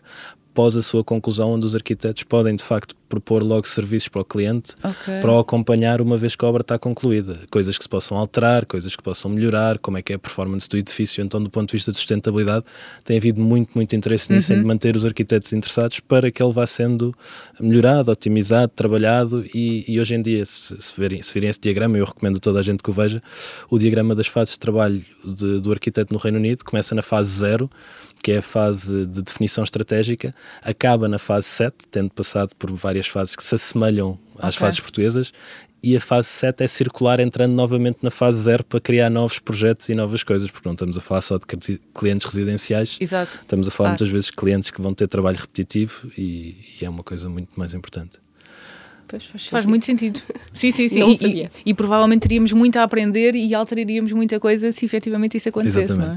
[0.58, 4.26] após a sua conclusão, onde os arquitetos podem de facto propor logo serviços para o
[4.26, 5.22] cliente Ok.
[5.22, 7.40] para o acompanhar uma vez que a obra está concluída.
[7.52, 10.68] Coisas que se possam alterar, coisas que possam melhorar, como é que é a performance
[10.68, 11.24] do edifício.
[11.24, 12.66] Então, do ponto de vista de sustentabilidade,
[13.06, 16.66] tem havido muito, muito interesse nisso, em manter os arquitetos interessados para que ele vá
[16.66, 17.14] sendo
[17.60, 21.98] melhorado, otimizado, trabalhado e, e hoje em dia, se, se, verem, se virem esse diagrama,
[22.00, 23.22] eu recomendo a toda a gente que o veja,
[23.70, 27.30] o diagrama das fases de trabalho de- do arquiteto no Reino Unido começa na fase
[27.40, 27.70] zero,
[28.28, 33.08] que é a fase de definição estratégica, acaba na fase 7, tendo passado por várias
[33.08, 34.66] fases que se assemelham às Ok.
[34.68, 35.32] fases portuguesas,
[35.82, 39.88] e a fase 7 é circular, entrando novamente na fase 0 para criar novos projetos
[39.88, 43.40] e novas coisas, porque não estamos a falar só de cli- clientes residenciais, Exato.
[43.42, 44.02] estamos a falar Claro.
[44.04, 47.52] muitas vezes de clientes que vão ter trabalho repetitivo e, e é uma coisa muito
[47.56, 48.20] mais importante.
[49.08, 50.22] Pois faz, Faz muito sentido.
[50.54, 51.00] Sim, sim, sim.
[51.00, 51.52] Não E- e, sabia.
[51.66, 55.94] e provavelmente teríamos muito a aprender e alteraríamos muita coisa se efetivamente isso acontecesse.
[55.98, 56.16] não é?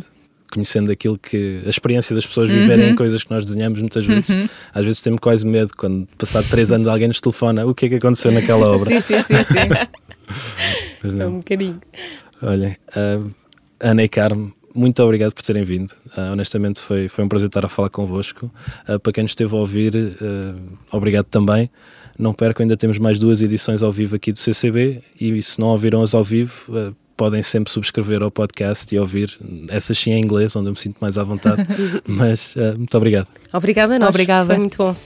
[0.51, 2.57] Conhecendo aquilo que a experiência das pessoas Uhum.
[2.57, 4.49] viverem em coisas que nós desenhamos muitas vezes.
[4.75, 7.89] Às vezes temos quase medo quando, passado três anos, alguém nos telefona o que é
[7.91, 9.01] que aconteceu naquela obra.
[9.01, 11.11] Sim, sim, sim, sim.
[11.21, 11.81] É um bocadinho.
[12.43, 13.21] Olhem, ah,
[13.81, 15.93] Ana e Carmo, muito obrigado por terem vindo.
[16.17, 18.51] Ah, honestamente, foi, foi um prazer estar a falar convosco.
[18.87, 20.55] Ah, para quem nos esteve a ouvir, ah,
[20.93, 21.71] obrigado também.
[22.19, 25.69] Não percam, ainda temos mais duas edições ao vivo aqui do CCB e se não
[25.69, 29.39] ouviram-as ao vivo, podem sempre subscrever ao podcast e ouvir.
[29.69, 31.67] Essas sim em inglês, onde eu me sinto mais à vontade.
[32.09, 33.29] Mas ah, muito obrigado.
[33.53, 34.09] Obrigada a nós.
[34.09, 34.47] Obrigada.
[34.47, 34.97] Foi muito bom.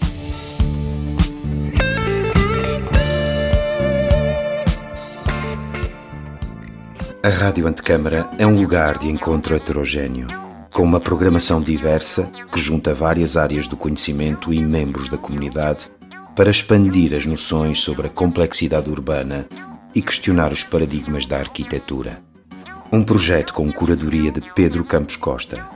[7.21, 10.29] A Rádio Antecâmara é um lugar de encontro heterogéneo,
[10.73, 15.91] com uma programação diversa que junta várias áreas do conhecimento e membros da comunidade
[16.37, 19.49] para expandir as noções sobre a complexidade urbana
[19.95, 22.23] e questionar os paradigmas da arquitetura.
[22.93, 25.74] Um projeto com curadoria de Pedro Campos Costa